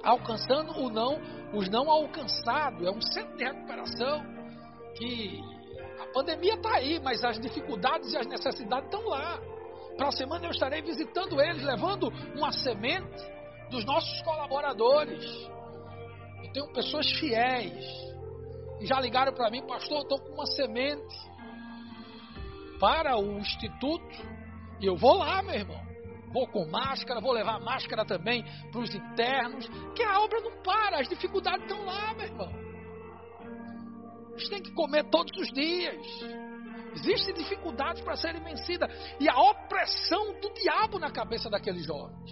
Alcançando 0.02 0.72
o 0.78 0.90
não, 0.90 1.20
os 1.52 1.68
Não 1.68 1.90
Alcançados. 1.90 2.86
É 2.86 2.90
um 2.90 3.00
centro 3.00 3.36
de 3.36 3.44
recuperação 3.44 4.22
que 4.96 5.40
a 6.00 6.06
pandemia 6.12 6.54
está 6.54 6.76
aí, 6.76 7.00
mas 7.00 7.24
as 7.24 7.38
dificuldades 7.40 8.12
e 8.12 8.16
as 8.16 8.26
necessidades 8.26 8.84
estão 8.84 9.06
lá. 9.08 9.40
Para 9.96 10.08
a 10.08 10.12
semana 10.12 10.46
eu 10.46 10.50
estarei 10.50 10.80
visitando 10.80 11.40
eles, 11.40 11.62
levando 11.64 12.08
uma 12.34 12.52
semente 12.52 13.38
dos 13.70 13.84
nossos 13.84 14.22
colaboradores. 14.22 15.24
Eu 16.44 16.52
tenho 16.52 16.72
pessoas 16.72 17.10
fiéis. 17.18 17.84
E 18.80 18.86
já 18.86 19.00
ligaram 19.00 19.32
para 19.32 19.50
mim, 19.50 19.66
pastor, 19.66 20.02
estou 20.02 20.20
com 20.20 20.34
uma 20.34 20.46
semente 20.46 21.16
para 22.78 23.18
o 23.18 23.38
instituto 23.38 24.38
e 24.80 24.86
eu 24.86 24.96
vou 24.96 25.16
lá, 25.16 25.42
meu 25.42 25.56
irmão. 25.56 25.87
Vou 26.32 26.46
com 26.46 26.66
máscara, 26.66 27.20
vou 27.20 27.32
levar 27.32 27.58
máscara 27.60 28.04
também 28.04 28.44
para 28.70 28.80
os 28.80 28.94
internos, 28.94 29.68
que 29.94 30.02
a 30.02 30.20
obra 30.20 30.40
não 30.40 30.62
para, 30.62 31.00
as 31.00 31.08
dificuldades 31.08 31.62
estão 31.62 31.84
lá, 31.84 32.14
meu 32.14 32.26
irmão. 32.26 32.68
Eles 34.32 34.48
têm 34.48 34.62
que 34.62 34.72
comer 34.72 35.04
todos 35.10 35.36
os 35.36 35.52
dias. 35.52 36.06
Existem 36.94 37.34
dificuldades 37.34 38.02
para 38.02 38.16
serem 38.16 38.42
vencidas. 38.42 38.88
E 39.18 39.28
a 39.28 39.36
opressão 39.36 40.40
do 40.40 40.52
diabo 40.54 40.98
na 40.98 41.10
cabeça 41.10 41.50
daqueles 41.50 41.84
jovens. 41.84 42.30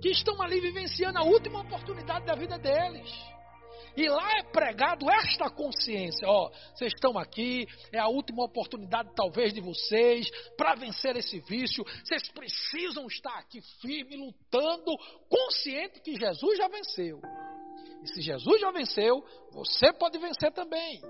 Que 0.00 0.10
estão 0.10 0.40
ali 0.40 0.60
vivenciando 0.60 1.18
a 1.18 1.22
última 1.22 1.60
oportunidade 1.60 2.26
da 2.26 2.34
vida 2.34 2.58
deles. 2.58 3.10
E 3.96 4.08
lá 4.08 4.38
é 4.38 4.42
pregado 4.42 5.08
esta 5.10 5.48
consciência: 5.50 6.28
ó, 6.28 6.50
vocês 6.74 6.92
estão 6.92 7.16
aqui, 7.18 7.66
é 7.92 7.98
a 7.98 8.08
última 8.08 8.44
oportunidade, 8.44 9.10
talvez, 9.14 9.52
de 9.52 9.60
vocês 9.60 10.28
para 10.56 10.74
vencer 10.74 11.16
esse 11.16 11.40
vício. 11.40 11.84
Vocês 12.04 12.28
precisam 12.30 13.06
estar 13.06 13.38
aqui 13.38 13.60
firme, 13.80 14.16
lutando, 14.16 14.92
consciente 15.28 16.00
que 16.00 16.16
Jesus 16.16 16.58
já 16.58 16.68
venceu. 16.68 17.20
E 18.02 18.08
se 18.08 18.20
Jesus 18.20 18.60
já 18.60 18.70
venceu, 18.70 19.24
você 19.52 19.92
pode 19.92 20.18
vencer 20.18 20.52
também. 20.52 21.00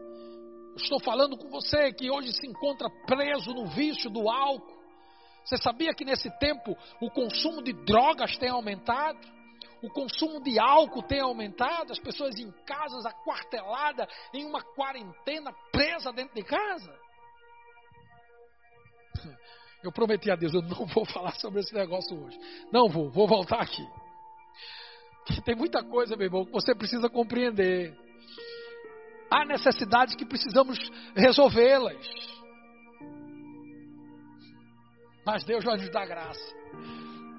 Estou 0.77 1.01
falando 1.01 1.37
com 1.37 1.49
você 1.49 1.92
que 1.92 2.11
hoje 2.11 2.33
se 2.33 2.47
encontra 2.47 2.88
preso 3.07 3.53
no 3.53 3.66
vício 3.66 4.11
do 4.11 4.29
álcool. 4.29 4.75
Você 5.44 5.57
sabia 5.59 5.92
que 5.94 6.05
nesse 6.05 6.31
tempo 6.38 6.77
o 7.01 7.11
consumo 7.11 7.62
de 7.62 7.73
drogas 7.85 8.37
tem 8.38 8.49
aumentado? 8.49 9.18
O 9.85 9.90
consumo 9.90 10.40
de 10.42 10.59
álcool 10.59 11.03
tem 11.03 11.20
aumentado, 11.20 11.92
as 11.92 11.99
pessoas 11.99 12.38
em 12.38 12.51
casas 12.64 13.05
aquarteladas, 13.05 14.09
em 14.33 14.47
uma 14.47 14.62
quarentena, 14.62 15.53
presa 15.70 16.11
dentro 16.11 16.35
de 16.35 16.42
casa. 16.42 16.99
Eu 19.83 19.92
prometi 19.92 20.31
a 20.31 20.37
Deus, 20.37 20.55
eu 20.55 20.62
não 20.62 20.87
vou 20.87 21.05
falar 21.05 21.35
sobre 21.35 21.61
esse 21.61 21.75
negócio 21.75 22.18
hoje. 22.18 22.38
Não 22.73 22.88
vou, 22.88 23.11
vou 23.11 23.29
voltar 23.29 23.61
aqui. 23.61 23.87
Tem 25.44 25.55
muita 25.55 25.85
coisa, 25.85 26.16
meu 26.16 26.27
irmão, 26.27 26.47
que 26.47 26.53
você 26.53 26.75
precisa 26.75 27.11
compreender. 27.11 27.94
Há 29.31 29.44
necessidades 29.44 30.14
que 30.14 30.25
precisamos 30.25 30.79
resolvê-las. 31.14 32.07
Mas 35.27 35.44
Deus 35.44 35.62
vai 35.62 35.77
nos 35.77 35.90
dar 35.90 36.07
graça 36.07 36.55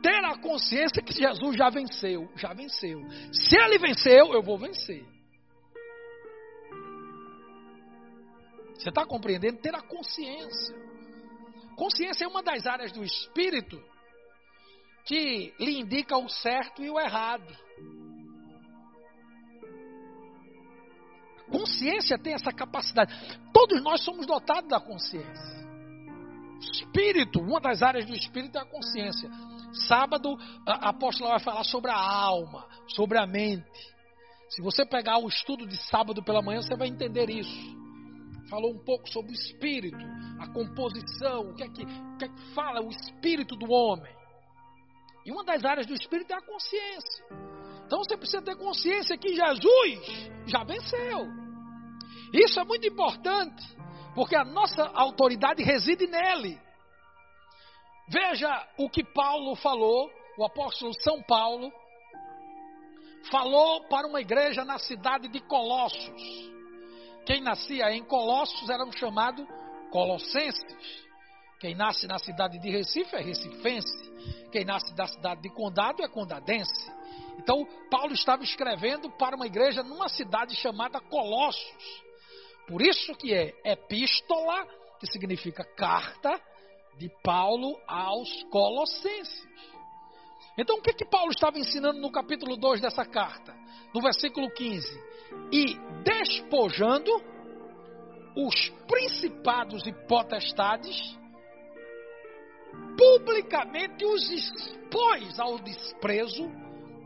ter 0.05 0.23
a 0.23 0.37
consciência 0.37 1.01
que 1.01 1.13
Jesus 1.13 1.57
já 1.57 1.67
venceu, 1.71 2.29
já 2.35 2.53
venceu. 2.53 3.01
Se 3.31 3.57
ele 3.57 3.79
venceu, 3.79 4.33
eu 4.33 4.43
vou 4.43 4.55
vencer. 4.55 5.03
Você 8.75 8.89
está 8.89 9.03
compreendendo? 9.03 9.57
Ter 9.57 9.73
a 9.73 9.81
consciência. 9.81 10.75
Consciência 11.75 12.25
é 12.25 12.27
uma 12.27 12.43
das 12.43 12.67
áreas 12.67 12.91
do 12.91 13.03
espírito 13.03 13.81
que 15.05 15.53
lhe 15.59 15.79
indica 15.79 16.15
o 16.17 16.29
certo 16.29 16.83
e 16.83 16.89
o 16.89 16.99
errado. 16.99 17.51
Consciência 21.49 22.19
tem 22.19 22.33
essa 22.33 22.51
capacidade. 22.51 23.11
Todos 23.51 23.81
nós 23.81 24.03
somos 24.03 24.27
dotados 24.27 24.69
da 24.69 24.79
consciência. 24.79 25.65
Espírito, 26.59 27.39
uma 27.39 27.59
das 27.59 27.81
áreas 27.81 28.05
do 28.05 28.13
espírito 28.13 28.57
é 28.57 28.61
a 28.61 28.65
consciência. 28.65 29.29
Sábado, 29.87 30.37
a 30.65 30.89
apóstola 30.89 31.31
vai 31.31 31.39
falar 31.39 31.63
sobre 31.63 31.91
a 31.91 31.97
alma, 31.97 32.65
sobre 32.87 33.17
a 33.17 33.27
mente. 33.27 33.95
Se 34.49 34.61
você 34.61 34.85
pegar 34.85 35.17
o 35.17 35.27
estudo 35.27 35.67
de 35.67 35.77
sábado 35.89 36.23
pela 36.23 36.41
manhã, 36.41 36.61
você 36.61 36.75
vai 36.75 36.87
entender 36.87 37.29
isso. 37.29 37.85
Falou 38.49 38.71
um 38.71 38.83
pouco 38.83 39.09
sobre 39.09 39.31
o 39.31 39.33
espírito, 39.33 39.97
a 40.39 40.47
composição, 40.53 41.49
o 41.49 41.55
que 41.55 41.63
é 41.63 41.67
que, 41.67 41.83
o 41.83 42.17
que, 42.17 42.25
é 42.25 42.27
que 42.29 42.53
fala 42.53 42.81
o 42.81 42.89
espírito 42.89 43.55
do 43.55 43.71
homem. 43.71 44.13
E 45.25 45.31
uma 45.31 45.43
das 45.43 45.65
áreas 45.65 45.87
do 45.87 45.93
espírito 45.93 46.31
é 46.31 46.37
a 46.37 46.45
consciência. 46.45 47.25
Então 47.85 47.99
você 47.99 48.15
precisa 48.15 48.41
ter 48.41 48.55
consciência 48.55 49.17
que 49.17 49.35
Jesus 49.35 50.29
já 50.45 50.63
venceu. 50.63 51.27
Isso 52.31 52.59
é 52.59 52.63
muito 52.63 52.87
importante, 52.87 53.63
porque 54.13 54.35
a 54.35 54.45
nossa 54.45 54.83
autoridade 54.93 55.63
reside 55.63 56.07
nele. 56.07 56.59
Veja 58.07 58.67
o 58.77 58.89
que 58.89 59.03
Paulo 59.03 59.55
falou, 59.55 60.11
o 60.37 60.45
apóstolo 60.45 60.93
São 61.01 61.21
Paulo, 61.23 61.71
falou 63.31 63.83
para 63.87 64.07
uma 64.07 64.21
igreja 64.21 64.63
na 64.63 64.77
cidade 64.77 65.27
de 65.27 65.39
Colossos. 65.41 66.53
Quem 67.25 67.41
nascia 67.41 67.91
em 67.91 68.03
Colossos 68.03 68.69
eram 68.69 68.91
chamados 68.91 69.45
colossenses. 69.91 71.05
Quem 71.59 71.73
nasce 71.73 72.05
na 72.05 72.19
cidade 72.19 72.59
de 72.59 72.69
Recife 72.69 73.15
é 73.15 73.21
recifense. 73.21 74.11
Quem 74.51 74.63
nasce 74.63 74.93
da 74.93 75.07
cidade 75.07 75.41
de 75.41 75.49
Condado 75.49 76.03
é 76.03 76.07
condadense. 76.07 76.91
Então, 77.39 77.65
Paulo 77.89 78.13
estava 78.13 78.43
escrevendo 78.43 79.09
para 79.11 79.35
uma 79.35 79.47
igreja 79.47 79.81
numa 79.81 80.07
cidade 80.09 80.55
chamada 80.55 80.99
Colossos. 80.99 82.03
Por 82.67 82.81
isso 82.81 83.15
que 83.15 83.33
é 83.33 83.53
epístola, 83.63 84.67
que 84.99 85.11
significa 85.11 85.63
carta, 85.63 86.39
de 86.97 87.09
Paulo 87.23 87.79
aos 87.87 88.43
Colossenses. 88.43 89.45
Então, 90.57 90.77
o 90.77 90.81
que, 90.81 90.93
que 90.93 91.05
Paulo 91.05 91.31
estava 91.31 91.59
ensinando 91.59 91.99
no 91.99 92.11
capítulo 92.11 92.55
2 92.55 92.81
dessa 92.81 93.05
carta? 93.05 93.53
No 93.93 94.01
versículo 94.01 94.49
15: 94.51 94.87
E 95.51 95.77
despojando 96.03 97.11
os 98.35 98.69
principados 98.87 99.85
e 99.85 99.93
potestades, 100.07 101.17
publicamente 102.97 104.05
os 104.05 104.29
expôs 104.29 105.39
ao 105.39 105.59
desprezo, 105.59 106.49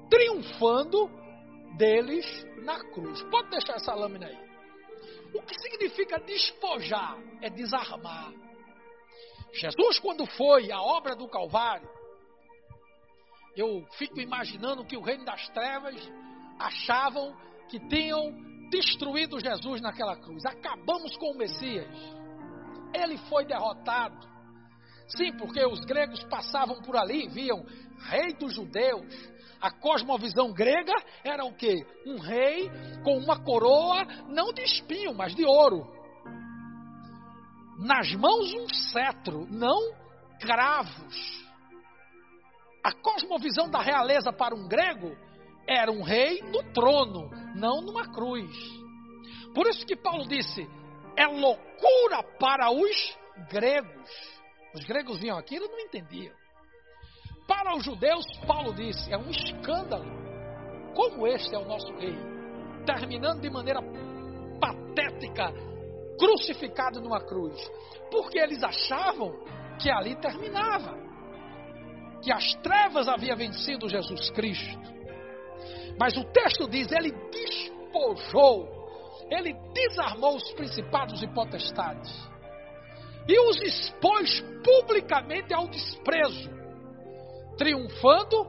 triunfando 0.10 1.10
deles 1.78 2.26
na 2.64 2.80
cruz. 2.92 3.22
Pode 3.24 3.50
deixar 3.50 3.78
essa 3.78 3.96
lâmina 3.96 4.28
aí. 4.28 4.50
O 5.34 5.42
que 5.42 5.60
significa 5.60 6.20
despojar? 6.20 7.18
É 7.42 7.50
desarmar 7.50 8.34
Jesus, 9.54 10.00
quando 10.00 10.26
foi 10.26 10.72
a 10.72 10.82
obra 10.82 11.16
do 11.16 11.28
Calvário, 11.28 11.90
eu 13.56 13.86
fico 13.98 14.20
imaginando 14.20 14.86
que 14.86 14.96
o 14.96 15.02
reino 15.02 15.26
das 15.26 15.48
trevas 15.50 15.96
achavam 16.60 17.36
que 17.68 17.80
tinham 17.88 18.32
destruído 18.70 19.40
Jesus 19.40 19.82
naquela 19.82 20.16
cruz. 20.16 20.46
Acabamos 20.46 21.16
com 21.18 21.32
o 21.32 21.38
Messias. 21.38 21.88
Ele 22.94 23.18
foi 23.30 23.46
derrotado. 23.46 24.28
Sim, 25.08 25.36
porque 25.38 25.66
os 25.66 25.80
gregos 25.82 26.24
passavam 26.26 26.82
por 26.82 26.96
ali, 26.96 27.28
viam 27.28 27.66
rei 28.10 28.34
dos 28.34 28.54
judeus. 28.54 29.06
A 29.60 29.72
cosmovisão 29.72 30.54
grega 30.54 30.94
era 31.24 31.44
o 31.44 31.54
quê? 31.54 31.86
Um 32.06 32.18
rei 32.18 32.70
com 33.04 33.18
uma 33.18 33.44
coroa 33.44 34.06
não 34.30 34.54
de 34.54 34.62
espinho, 34.62 35.14
mas 35.14 35.36
de 35.36 35.44
ouro 35.44 35.99
nas 37.80 38.14
mãos 38.14 38.54
um 38.54 38.68
cetro, 38.92 39.48
não 39.50 39.94
cravos. 40.40 41.50
A 42.84 42.92
cosmovisão 42.94 43.70
da 43.70 43.82
realeza 43.82 44.32
para 44.32 44.56
um 44.56 44.68
grego 44.68 45.16
era 45.68 45.92
um 45.92 46.02
rei 46.02 46.42
no 46.42 46.64
trono, 46.74 47.30
não 47.56 47.82
numa 47.82 48.12
cruz. 48.12 48.56
Por 49.54 49.68
isso 49.68 49.86
que 49.86 49.96
Paulo 49.96 50.28
disse: 50.28 50.68
é 51.16 51.26
loucura 51.26 52.24
para 52.40 52.72
os 52.72 53.18
gregos. 53.50 54.10
Os 54.76 54.84
gregos 54.86 55.20
vinham 55.20 55.38
aquilo 55.38 55.66
e 55.66 55.70
não 55.70 55.80
entendiam. 55.80 56.36
Para 57.48 57.76
os 57.76 57.84
judeus, 57.84 58.26
Paulo 58.46 58.74
disse: 58.74 59.12
é 59.12 59.18
um 59.18 59.30
escândalo. 59.30 60.20
Como 60.96 61.26
este 61.28 61.56
é 61.56 61.58
o 61.58 61.66
nosso 61.66 61.92
rei? 61.96 62.40
terminando 62.86 63.42
de 63.42 63.50
maneira 63.50 63.82
patética, 64.60 65.54
crucificado 66.20 67.02
numa 67.02 67.22
cruz, 67.22 67.56
porque 68.12 68.38
eles 68.38 68.62
achavam 68.62 69.34
que 69.80 69.90
ali 69.90 70.16
terminava, 70.16 70.96
que 72.22 72.32
as 72.32 72.54
trevas 72.56 73.08
havia 73.08 73.36
vencido 73.36 73.90
Jesus 73.90 74.30
Cristo. 74.32 74.78
Mas 75.98 76.16
o 76.18 76.24
texto 76.26 76.68
diz: 76.70 76.92
ele 76.92 77.12
despojou, 77.32 78.68
ele 79.32 79.54
desarmou 79.74 80.36
os 80.36 80.52
principados 80.52 81.24
e 81.24 81.28
potestades 81.28 82.30
e 83.30 83.40
os 83.48 83.62
expôs 83.62 84.44
publicamente 84.64 85.54
ao 85.54 85.68
desprezo, 85.68 86.50
triunfando 87.58 88.48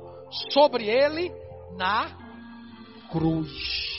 sobre 0.50 0.88
ele 0.88 1.30
na 1.76 2.16
cruz. 3.12 3.89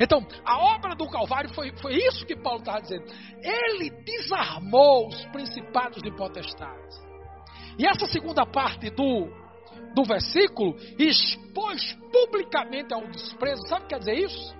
Então, 0.00 0.26
a 0.46 0.58
obra 0.76 0.94
do 0.94 1.06
Calvário 1.10 1.52
foi, 1.54 1.76
foi 1.76 1.94
isso 1.94 2.24
que 2.24 2.34
Paulo 2.34 2.60
estava 2.60 2.80
dizendo. 2.80 3.04
Ele 3.42 3.90
desarmou 3.90 5.08
os 5.08 5.26
principados 5.26 6.02
e 6.02 6.10
potestades. 6.10 6.98
E 7.78 7.86
essa 7.86 8.06
segunda 8.06 8.46
parte 8.46 8.88
do, 8.88 9.28
do 9.94 10.04
versículo 10.04 10.74
expôs 10.98 11.92
publicamente 12.10 12.94
ao 12.94 13.06
desprezo. 13.08 13.60
Sabe 13.68 13.84
o 13.84 13.88
que 13.88 13.94
quer 13.94 13.98
dizer 13.98 14.14
isso? 14.14 14.59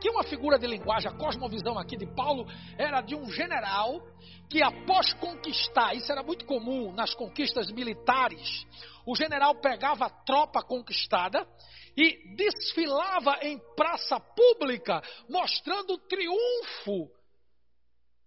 Aqui 0.00 0.08
uma 0.08 0.24
figura 0.24 0.58
de 0.58 0.66
linguagem, 0.66 1.10
a 1.10 1.14
cosmovisão 1.14 1.78
aqui 1.78 1.94
de 1.94 2.06
Paulo 2.06 2.46
era 2.78 3.02
de 3.02 3.14
um 3.14 3.30
general 3.30 4.00
que 4.48 4.62
após 4.62 5.12
conquistar, 5.12 5.94
isso 5.94 6.10
era 6.10 6.22
muito 6.22 6.46
comum 6.46 6.90
nas 6.90 7.12
conquistas 7.12 7.70
militares, 7.70 8.66
o 9.04 9.14
general 9.14 9.54
pegava 9.56 10.06
a 10.06 10.10
tropa 10.24 10.62
conquistada 10.62 11.46
e 11.94 12.34
desfilava 12.34 13.40
em 13.42 13.60
praça 13.76 14.18
pública, 14.18 15.02
mostrando 15.28 15.92
o 15.92 15.98
triunfo 15.98 17.10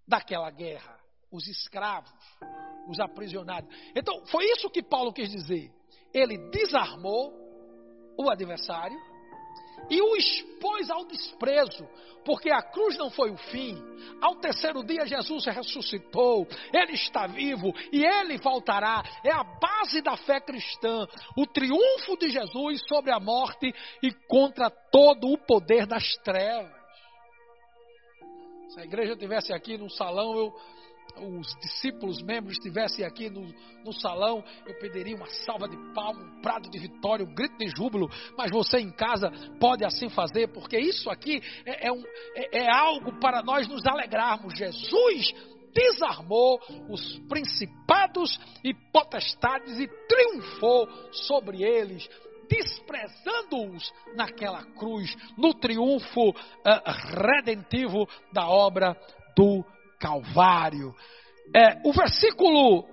daquela 0.07 0.51
guerra, 0.51 0.99
os 1.31 1.47
escravos, 1.47 2.13
os 2.87 2.99
aprisionados. 2.99 3.75
Então, 3.95 4.23
foi 4.27 4.45
isso 4.45 4.69
que 4.69 4.83
Paulo 4.83 5.11
quis 5.11 5.31
dizer. 5.31 5.71
Ele 6.13 6.37
desarmou 6.51 7.33
o 8.15 8.29
adversário 8.29 9.12
e 9.89 10.01
o 10.01 10.15
expôs 10.15 10.89
ao 10.89 11.05
desprezo, 11.05 11.87
porque 12.25 12.51
a 12.51 12.61
cruz 12.61 12.97
não 12.97 13.09
foi 13.09 13.31
o 13.31 13.37
fim. 13.37 13.77
Ao 14.21 14.35
terceiro 14.35 14.83
dia, 14.83 15.05
Jesus 15.05 15.45
ressuscitou, 15.45 16.47
ele 16.73 16.93
está 16.93 17.27
vivo 17.27 17.73
e 17.91 18.03
ele 18.03 18.37
voltará. 18.37 19.03
É 19.23 19.31
a 19.31 19.43
base 19.43 20.01
da 20.01 20.15
fé 20.17 20.39
cristã, 20.39 21.05
o 21.37 21.45
triunfo 21.45 22.17
de 22.17 22.29
Jesus 22.29 22.81
sobre 22.87 23.11
a 23.11 23.19
morte 23.19 23.73
e 24.01 24.11
contra 24.27 24.69
todo 24.69 25.27
o 25.27 25.37
poder 25.37 25.85
das 25.85 26.15
trevas. 26.23 26.83
Se 28.69 28.79
a 28.79 28.85
igreja 28.85 29.15
tivesse 29.15 29.53
aqui 29.53 29.77
no 29.77 29.89
salão, 29.89 30.35
eu 30.35 30.53
os 31.17 31.55
discípulos, 31.61 32.21
membros, 32.21 32.53
estivessem 32.53 33.05
aqui 33.05 33.29
no, 33.29 33.45
no 33.83 33.93
salão, 33.93 34.43
eu 34.65 34.77
pediria 34.79 35.15
uma 35.15 35.27
salva 35.45 35.67
de 35.67 35.77
palmas, 35.93 36.23
um 36.23 36.41
prado 36.41 36.69
de 36.69 36.79
vitória, 36.79 37.25
um 37.25 37.33
grito 37.33 37.57
de 37.57 37.67
júbilo, 37.75 38.09
mas 38.37 38.51
você 38.51 38.79
em 38.79 38.91
casa 38.91 39.31
pode 39.59 39.85
assim 39.85 40.09
fazer, 40.09 40.47
porque 40.47 40.77
isso 40.77 41.09
aqui 41.09 41.41
é, 41.65 41.87
é, 41.87 41.91
um, 41.91 42.03
é, 42.35 42.63
é 42.63 42.71
algo 42.71 43.19
para 43.19 43.41
nós 43.43 43.67
nos 43.67 43.85
alegrarmos. 43.85 44.57
Jesus 44.57 45.33
desarmou 45.73 46.59
os 46.89 47.19
principados 47.27 48.39
e 48.63 48.73
potestades 48.91 49.79
e 49.79 49.87
triunfou 50.07 50.87
sobre 51.11 51.63
eles, 51.63 52.07
desprezando-os 52.49 53.91
naquela 54.15 54.63
cruz, 54.73 55.15
no 55.37 55.53
triunfo 55.53 56.29
uh, 56.29 56.35
redentivo 57.19 58.07
da 58.31 58.47
obra 58.47 58.95
do 59.35 59.65
Calvário. 60.03 60.93
É, 61.55 61.79
o 61.87 61.93
versículo 61.93 62.85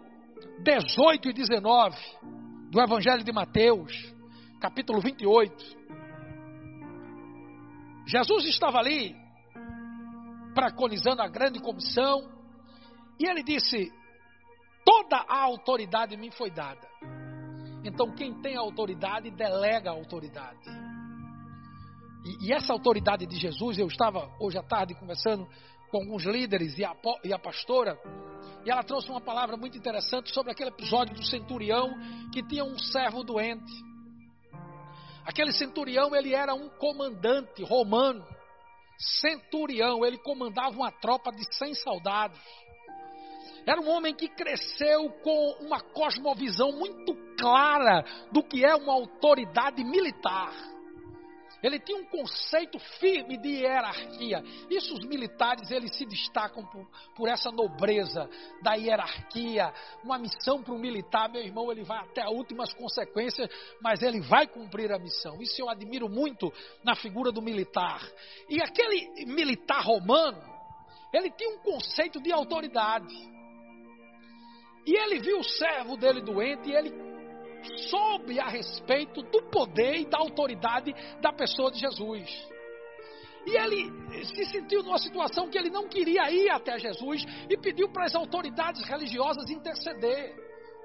18 0.62 1.28
e 1.28 1.32
19 1.32 1.96
do 2.70 2.80
Evangelho 2.80 3.24
de 3.24 3.32
Mateus, 3.32 3.92
capítulo 4.60 5.00
28. 5.00 5.80
Jesus 8.06 8.44
estava 8.44 8.78
ali, 8.78 9.16
preconizando 10.54 11.20
a 11.20 11.26
grande 11.26 11.58
comissão, 11.58 12.30
e 13.18 13.28
ele 13.28 13.42
disse: 13.42 13.92
Toda 14.84 15.16
a 15.16 15.42
autoridade 15.42 16.16
me 16.16 16.30
foi 16.30 16.50
dada. 16.52 16.88
Então, 17.84 18.14
quem 18.14 18.40
tem 18.40 18.56
autoridade, 18.56 19.32
delega 19.32 19.90
a 19.90 19.94
autoridade. 19.94 20.68
E, 22.24 22.46
e, 22.46 22.52
essa 22.52 22.72
autoridade 22.72 23.26
de 23.26 23.36
Jesus, 23.36 23.78
eu 23.78 23.88
estava 23.88 24.30
hoje 24.38 24.56
à 24.58 24.62
tarde 24.62 24.94
conversando 24.94 25.48
com 25.90 25.98
alguns 25.98 26.24
líderes 26.24 26.78
e 26.78 26.84
a, 26.84 26.94
e 27.24 27.32
a 27.32 27.38
pastora, 27.38 27.98
e 28.64 28.70
ela 28.70 28.82
trouxe 28.82 29.10
uma 29.10 29.20
palavra 29.20 29.56
muito 29.56 29.76
interessante 29.76 30.32
sobre 30.32 30.52
aquele 30.52 30.70
episódio 30.70 31.14
do 31.14 31.24
centurião 31.24 31.90
que 32.32 32.42
tinha 32.42 32.64
um 32.64 32.78
servo 32.78 33.24
doente. 33.24 33.72
Aquele 35.24 35.52
centurião, 35.52 36.14
ele 36.14 36.34
era 36.34 36.54
um 36.54 36.68
comandante 36.68 37.62
romano, 37.62 38.24
centurião, 38.98 40.04
ele 40.04 40.18
comandava 40.18 40.76
uma 40.76 40.92
tropa 40.92 41.30
de 41.32 41.44
100 41.56 41.74
soldados. 41.74 42.38
Era 43.66 43.80
um 43.80 43.88
homem 43.90 44.14
que 44.14 44.28
cresceu 44.28 45.10
com 45.22 45.56
uma 45.60 45.80
cosmovisão 45.80 46.72
muito 46.72 47.14
clara 47.38 48.04
do 48.32 48.42
que 48.42 48.64
é 48.64 48.74
uma 48.74 48.92
autoridade 48.92 49.84
militar. 49.84 50.52
Ele 51.62 51.78
tinha 51.78 51.98
um 51.98 52.06
conceito 52.06 52.78
firme 52.98 53.36
de 53.36 53.48
hierarquia. 53.48 54.42
Isso 54.70 54.94
os 54.94 55.04
militares 55.04 55.70
eles 55.70 55.94
se 55.96 56.06
destacam 56.06 56.64
por, 56.66 56.88
por 57.14 57.28
essa 57.28 57.50
nobreza 57.50 58.28
da 58.62 58.74
hierarquia. 58.74 59.72
Uma 60.02 60.18
missão 60.18 60.62
para 60.62 60.74
um 60.74 60.78
militar, 60.78 61.30
meu 61.30 61.42
irmão, 61.42 61.70
ele 61.70 61.84
vai 61.84 61.98
até 61.98 62.22
as 62.22 62.30
últimas 62.30 62.72
consequências, 62.72 63.48
mas 63.82 64.02
ele 64.02 64.20
vai 64.20 64.46
cumprir 64.46 64.90
a 64.92 64.98
missão. 64.98 65.40
Isso 65.40 65.60
eu 65.60 65.68
admiro 65.68 66.08
muito 66.08 66.52
na 66.82 66.94
figura 66.94 67.30
do 67.30 67.42
militar. 67.42 68.00
E 68.48 68.62
aquele 68.62 69.26
militar 69.26 69.84
romano, 69.84 70.42
ele 71.12 71.30
tinha 71.30 71.50
um 71.50 71.58
conceito 71.58 72.20
de 72.20 72.32
autoridade. 72.32 73.14
E 74.86 74.96
ele 74.96 75.20
viu 75.20 75.40
o 75.40 75.44
servo 75.44 75.96
dele 75.96 76.22
doente 76.22 76.70
e 76.70 76.74
ele 76.74 77.09
soube 77.88 78.38
a 78.38 78.48
respeito 78.48 79.22
do 79.22 79.42
poder 79.50 79.96
e 79.96 80.06
da 80.06 80.18
autoridade 80.18 80.94
da 81.20 81.32
pessoa 81.32 81.70
de 81.70 81.78
Jesus. 81.78 82.50
E 83.46 83.56
ele 83.56 84.24
se 84.24 84.44
sentiu 84.46 84.82
numa 84.82 84.98
situação 84.98 85.48
que 85.48 85.56
ele 85.56 85.70
não 85.70 85.88
queria 85.88 86.30
ir 86.30 86.50
até 86.50 86.78
Jesus 86.78 87.24
e 87.48 87.56
pediu 87.56 87.88
para 87.90 88.04
as 88.04 88.14
autoridades 88.14 88.82
religiosas 88.86 89.48
interceder. 89.48 90.34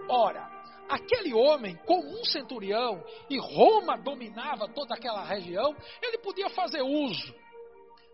Ora, 0.09 0.49
aquele 0.89 1.33
homem, 1.33 1.75
como 1.85 2.07
um 2.07 2.23
centurião, 2.23 3.03
e 3.29 3.37
Roma 3.37 3.97
dominava 3.97 4.67
toda 4.69 4.95
aquela 4.95 5.23
região, 5.23 5.75
ele 6.01 6.17
podia 6.19 6.49
fazer 6.49 6.81
uso 6.81 7.33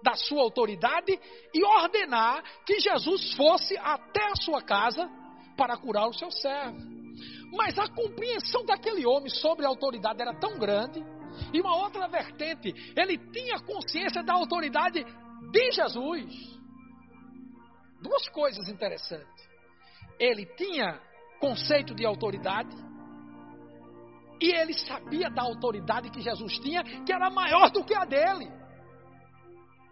da 0.02 0.16
sua 0.16 0.42
autoridade 0.42 1.20
e 1.54 1.64
ordenar 1.64 2.44
que 2.66 2.80
Jesus 2.80 3.34
fosse 3.36 3.78
até 3.78 4.26
a 4.26 4.36
sua 4.42 4.62
casa 4.62 5.08
para 5.56 5.78
curar 5.78 6.08
o 6.08 6.14
seu 6.14 6.32
servo. 6.32 7.01
Mas 7.52 7.78
a 7.78 7.88
compreensão 7.88 8.66
daquele 8.66 9.06
homem 9.06 9.30
sobre 9.30 9.66
a 9.66 9.70
autoridade 9.70 10.22
era 10.22 10.34
tão 10.34 10.58
grande. 10.58 11.04
E 11.54 11.62
uma 11.62 11.76
outra 11.78 12.08
vertente, 12.08 12.74
ele 12.96 13.18
tinha 13.32 13.60
consciência 13.60 14.24
da 14.24 14.34
autoridade 14.34 15.04
de 15.52 15.72
Jesus. 15.72 16.60
Duas 18.02 18.28
coisas 18.30 18.68
interessantes. 18.68 19.50
Ele 20.20 20.46
tinha 20.46 21.00
conceito 21.40 21.94
de 21.94 22.06
autoridade. 22.06 22.76
E 24.40 24.52
ele 24.52 24.74
sabia 24.74 25.30
da 25.30 25.44
autoridade 25.44 26.10
que 26.10 26.22
Jesus 26.22 26.58
tinha, 26.60 26.84
que 26.84 27.14
era 27.14 27.30
maior 27.30 27.70
do 27.70 27.84
que 27.84 27.94
a 27.94 28.06
dele. 28.06 28.52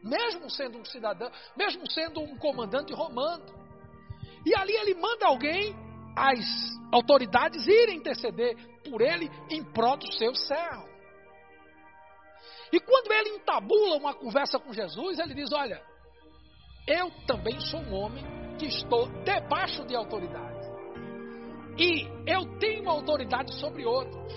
Mesmo 0.03 0.49
sendo 0.49 0.79
um 0.79 0.85
cidadão, 0.85 1.29
mesmo 1.55 1.89
sendo 1.91 2.21
um 2.21 2.37
comandante 2.37 2.93
romano. 2.93 3.45
E 4.45 4.55
ali 4.55 4.73
ele 4.73 4.95
manda 4.95 5.27
alguém 5.27 5.75
as 6.15 6.39
autoridades 6.91 7.67
irem 7.67 7.97
interceder 7.97 8.55
por 8.89 9.01
ele 9.01 9.29
em 9.49 9.63
prol 9.63 9.97
do 9.97 10.11
seu 10.13 10.33
servo. 10.35 10.89
E 12.71 12.79
quando 12.79 13.11
ele 13.11 13.29
entabula 13.35 13.97
uma 13.97 14.13
conversa 14.13 14.59
com 14.59 14.71
Jesus, 14.71 15.19
ele 15.19 15.33
diz: 15.33 15.51
Olha, 15.51 15.81
eu 16.87 17.11
também 17.25 17.59
sou 17.59 17.79
um 17.79 17.93
homem 17.93 18.23
que 18.57 18.65
estou 18.65 19.07
debaixo 19.23 19.85
de 19.85 19.95
autoridade. 19.95 20.67
E 21.77 22.05
eu 22.27 22.57
tenho 22.59 22.89
autoridade 22.89 23.53
sobre 23.55 23.85
outros. 23.85 24.33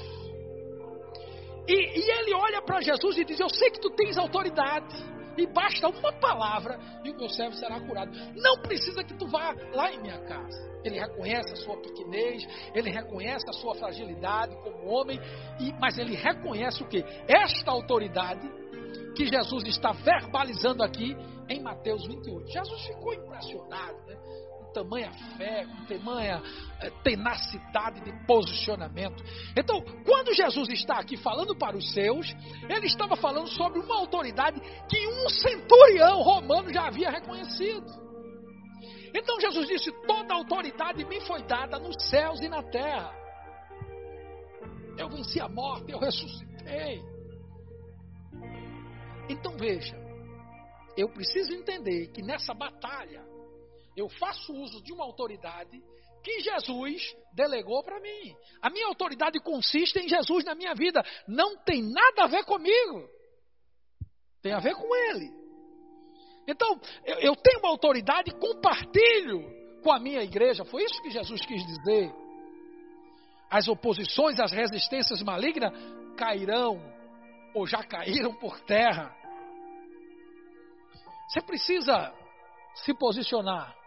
E, 1.66 1.74
e 1.74 2.10
ele 2.10 2.34
olha 2.34 2.62
para 2.62 2.80
Jesus 2.80 3.18
e 3.18 3.24
diz: 3.24 3.38
Eu 3.38 3.48
sei 3.48 3.70
que 3.70 3.80
tu 3.80 3.90
tens 3.90 4.16
autoridade. 4.16 4.94
E 5.36 5.46
basta 5.46 5.88
uma 5.88 6.12
palavra 6.12 6.78
e 7.04 7.10
o 7.10 7.16
meu 7.16 7.28
servo 7.28 7.54
será 7.56 7.80
curado. 7.80 8.12
Não 8.34 8.58
precisa 8.62 9.02
que 9.02 9.14
tu 9.14 9.26
vá 9.26 9.54
lá 9.72 9.92
em 9.92 10.00
minha 10.00 10.18
casa. 10.20 10.72
Ele 10.84 10.98
reconhece 10.98 11.52
a 11.52 11.56
sua 11.56 11.76
pequenez, 11.76 12.46
ele 12.74 12.90
reconhece 12.90 13.48
a 13.48 13.52
sua 13.52 13.74
fragilidade 13.74 14.54
como 14.56 14.88
homem, 14.88 15.20
e, 15.60 15.72
mas 15.74 15.96
ele 15.96 16.16
reconhece 16.16 16.82
o 16.82 16.88
que? 16.88 17.04
Esta 17.28 17.70
autoridade 17.70 18.50
que 19.14 19.26
Jesus 19.26 19.64
está 19.66 19.92
verbalizando 19.92 20.82
aqui 20.82 21.16
em 21.48 21.60
Mateus 21.60 22.06
28. 22.06 22.50
Jesus 22.50 22.86
ficou 22.86 23.14
impressionado, 23.14 23.98
né? 24.06 24.16
Tamanha 24.72 25.12
fé, 25.36 25.66
com 25.66 25.84
tamanha 25.84 26.42
eh, 26.80 26.90
tenacidade 27.02 28.00
de 28.00 28.26
posicionamento. 28.26 29.22
Então, 29.56 29.82
quando 30.04 30.34
Jesus 30.34 30.68
está 30.70 30.98
aqui 30.98 31.16
falando 31.16 31.54
para 31.54 31.76
os 31.76 31.92
seus, 31.92 32.34
ele 32.68 32.86
estava 32.86 33.16
falando 33.16 33.48
sobre 33.48 33.78
uma 33.80 33.96
autoridade 33.96 34.60
que 34.88 35.06
um 35.08 35.28
centurião 35.28 36.22
romano 36.22 36.72
já 36.72 36.86
havia 36.86 37.10
reconhecido. 37.10 38.02
Então 39.14 39.38
Jesus 39.40 39.68
disse: 39.68 39.92
Toda 40.06 40.34
autoridade 40.34 41.04
me 41.04 41.20
foi 41.22 41.42
dada 41.42 41.78
nos 41.78 42.02
céus 42.08 42.40
e 42.40 42.48
na 42.48 42.62
terra. 42.62 43.12
Eu 44.96 45.08
venci 45.08 45.40
a 45.40 45.48
morte, 45.48 45.90
eu 45.90 45.98
ressuscitei. 45.98 47.02
Então 49.28 49.56
veja, 49.56 49.96
eu 50.96 51.08
preciso 51.08 51.52
entender 51.54 52.08
que 52.08 52.22
nessa 52.22 52.52
batalha 52.54 53.22
eu 53.96 54.08
faço 54.08 54.52
uso 54.54 54.82
de 54.82 54.92
uma 54.92 55.04
autoridade 55.04 55.82
que 56.22 56.40
Jesus 56.40 57.02
delegou 57.34 57.82
para 57.82 58.00
mim. 58.00 58.34
A 58.60 58.70
minha 58.70 58.86
autoridade 58.86 59.40
consiste 59.40 59.98
em 59.98 60.08
Jesus 60.08 60.44
na 60.44 60.54
minha 60.54 60.74
vida. 60.74 61.02
Não 61.26 61.56
tem 61.64 61.82
nada 61.82 62.24
a 62.24 62.26
ver 62.26 62.44
comigo. 62.44 63.08
Tem 64.40 64.52
a 64.52 64.60
ver 64.60 64.74
com 64.74 64.94
Ele. 64.94 65.30
Então, 66.46 66.80
eu, 67.04 67.16
eu 67.18 67.36
tenho 67.36 67.60
uma 67.60 67.70
autoridade 67.70 68.32
compartilho 68.32 69.42
com 69.82 69.92
a 69.92 69.98
minha 69.98 70.22
igreja. 70.22 70.64
Foi 70.64 70.82
isso 70.84 71.02
que 71.02 71.10
Jesus 71.10 71.44
quis 71.44 71.64
dizer. 71.66 72.12
As 73.50 73.68
oposições, 73.68 74.40
as 74.40 74.52
resistências 74.52 75.22
malignas 75.22 75.72
cairão 76.16 76.80
ou 77.54 77.66
já 77.66 77.82
caíram 77.82 78.34
por 78.34 78.58
terra. 78.60 79.14
Você 81.28 81.40
precisa 81.42 82.12
se 82.74 82.94
posicionar. 82.94 83.81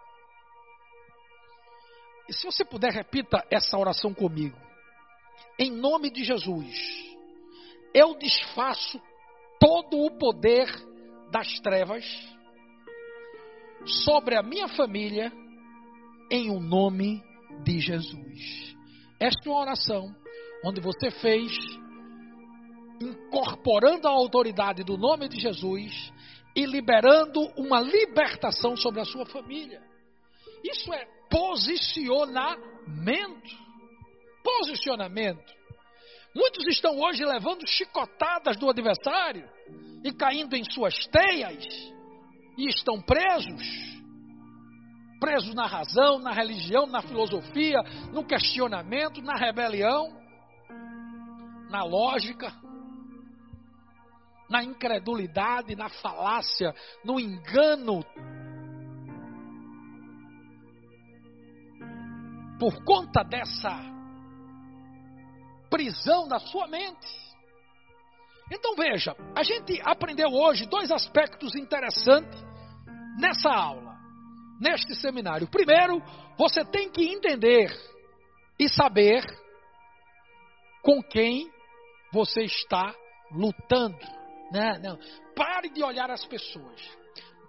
E 2.28 2.34
se 2.34 2.46
você 2.46 2.66
puder, 2.66 2.92
repita 2.92 3.46
essa 3.52 3.78
oração 3.78 4.14
comigo. 4.14 4.58
Em 5.60 5.72
nome 5.72 6.10
de 6.10 6.24
Jesus, 6.24 6.76
eu 7.94 8.18
desfaço 8.18 9.00
todo 9.60 9.98
o 10.04 10.12
poder 10.18 10.68
das 11.32 11.60
trevas 11.60 12.04
sobre 13.86 14.36
a 14.36 14.44
minha 14.44 14.68
família, 14.68 15.32
em 16.32 16.50
o 16.50 16.56
um 16.56 16.60
nome 16.60 17.24
de 17.64 17.80
Jesus. 17.80 18.76
Esta 19.20 19.48
é 19.48 19.52
uma 19.52 19.62
oração 19.62 20.14
onde 20.64 20.82
você 20.82 21.12
fez, 21.12 21.56
incorporando 23.00 24.08
a 24.08 24.12
autoridade 24.12 24.84
do 24.84 24.98
nome 24.98 25.30
de 25.30 25.40
Jesus 25.40 26.12
e 26.56 26.66
liberando 26.66 27.42
uma 27.56 27.80
libertação 27.80 28.76
sobre 28.76 29.02
a 29.02 29.06
sua 29.06 29.26
família. 29.26 29.82
Isso 30.66 30.94
é 30.94 31.06
posicionamento. 31.30 33.66
Posicionamento. 34.44 35.54
Muitos 36.36 36.68
estão 36.68 37.00
hoje 37.00 37.24
levando 37.24 37.66
chicotadas 37.68 38.58
do 38.58 38.70
adversário 38.70 39.48
e 40.04 40.12
caindo 40.12 40.56
em 40.56 40.64
suas 40.72 40.96
teias 41.08 41.64
e 42.58 42.68
estão 42.68 43.00
presos. 43.02 43.64
Presos 45.20 45.54
na 45.54 45.68
razão, 45.68 46.18
na 46.20 46.32
religião, 46.32 46.88
na 46.88 47.02
filosofia, 47.02 47.82
no 48.12 48.26
questionamento, 48.26 49.22
na 49.22 49.36
rebelião, 49.36 50.10
na 51.70 51.84
lógica 51.84 52.52
na 54.50 54.64
incredulidade, 54.64 55.76
na 55.76 55.90
falácia, 55.90 56.74
no 57.04 57.20
engano. 57.20 58.04
Por 62.66 62.84
conta 62.84 63.24
dessa 63.24 63.80
prisão 65.70 66.28
da 66.28 66.40
sua 66.40 66.66
mente. 66.66 67.08
Então 68.52 68.74
veja, 68.76 69.16
a 69.36 69.44
gente 69.44 69.80
aprendeu 69.84 70.30
hoje 70.30 70.66
dois 70.66 70.90
aspectos 70.90 71.54
interessantes 71.54 72.44
nessa 73.20 73.52
aula, 73.52 73.96
neste 74.60 74.96
seminário. 74.96 75.48
Primeiro, 75.48 76.02
você 76.40 76.66
tem 76.66 76.90
que 76.90 77.08
entender 77.08 77.72
e 78.58 78.68
saber 78.68 79.24
com 80.82 81.04
quem 81.04 81.48
você 82.12 82.46
está 82.46 82.96
lutando. 83.32 84.00
Não, 84.52 84.80
não. 84.82 85.00
Pare 85.36 85.70
de 85.70 85.84
olhar 85.84 86.10
as 86.10 86.26
pessoas. 86.26 86.82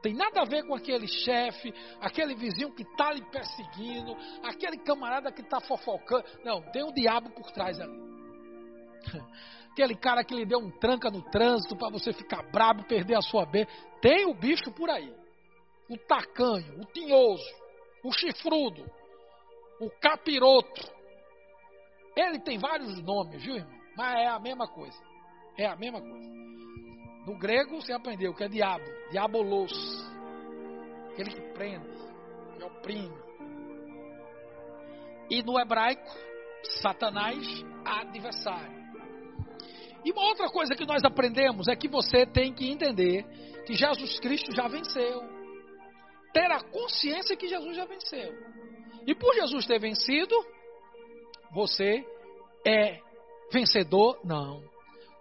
Tem 0.03 0.14
nada 0.14 0.42
a 0.42 0.44
ver 0.44 0.66
com 0.66 0.74
aquele 0.74 1.07
chefe, 1.07 1.72
aquele 2.01 2.34
vizinho 2.34 2.72
que 2.74 2.82
está 2.82 3.12
lhe 3.12 3.24
perseguindo, 3.30 4.16
aquele 4.42 4.78
camarada 4.78 5.32
que 5.32 5.42
está 5.42 5.61
fofocando. 5.61 6.24
Não, 6.44 6.62
tem 6.72 6.84
um 6.84 6.92
diabo 6.92 7.30
por 7.30 7.51
trás 7.53 7.80
ali. 7.80 8.16
Aquele 9.72 9.94
cara 9.94 10.24
que 10.24 10.34
lhe 10.34 10.47
deu 10.47 10.59
um 10.59 10.70
tranca 10.70 11.11
no 11.11 11.20
trânsito 11.30 11.76
para 11.76 11.90
você 11.90 12.11
ficar 12.11 12.42
brabo, 12.51 12.86
perder 12.86 13.14
a 13.14 13.20
sua 13.20 13.44
B. 13.44 13.66
Tem 14.01 14.24
o 14.24 14.32
bicho 14.32 14.72
por 14.72 14.88
aí. 14.88 15.14
O 15.90 15.99
tacanho, 15.99 16.80
o 16.80 16.86
tinhoso, 16.86 17.44
o 18.03 18.11
chifrudo, 18.11 18.90
o 19.78 19.90
capiroto. 20.01 20.90
Ele 22.16 22.40
tem 22.40 22.59
vários 22.59 22.99
nomes, 23.03 23.44
viu, 23.44 23.57
irmão? 23.57 23.78
Mas 23.94 24.14
é 24.18 24.26
a 24.28 24.38
mesma 24.38 24.66
coisa. 24.66 24.99
É 25.59 25.66
a 25.66 25.76
mesma 25.76 26.01
coisa. 26.01 26.26
No 27.26 27.36
grego 27.36 27.80
você 27.80 27.92
aprendeu 27.92 28.32
que 28.32 28.44
é 28.44 28.48
diabo, 28.48 28.84
diabolos, 29.10 29.72
aquele 31.10 31.30
que 31.30 31.40
prende, 31.54 31.98
que 32.56 32.62
oprime. 32.62 33.18
E 35.28 35.42
no 35.42 35.58
hebraico, 35.58 36.08
Satanás, 36.80 37.44
adversário. 37.84 38.76
E 40.04 40.12
uma 40.12 40.22
outra 40.22 40.48
coisa 40.48 40.76
que 40.76 40.86
nós 40.86 41.02
aprendemos 41.02 41.66
é 41.66 41.74
que 41.74 41.88
você 41.88 42.24
tem 42.24 42.54
que 42.54 42.70
entender 42.70 43.24
que 43.66 43.74
Jesus 43.74 44.20
Cristo 44.20 44.54
já 44.54 44.68
venceu. 44.68 45.20
Ter 46.32 46.48
a 46.52 46.62
consciência 46.62 47.36
que 47.36 47.48
Jesus 47.48 47.76
já 47.76 47.86
venceu. 47.86 48.32
E 49.04 49.16
por 49.16 49.34
Jesus 49.34 49.66
ter 49.66 49.80
vencido, 49.80 50.36
você 51.52 52.06
é 52.64 53.00
vencedor? 53.52 54.20
Não. 54.22 54.75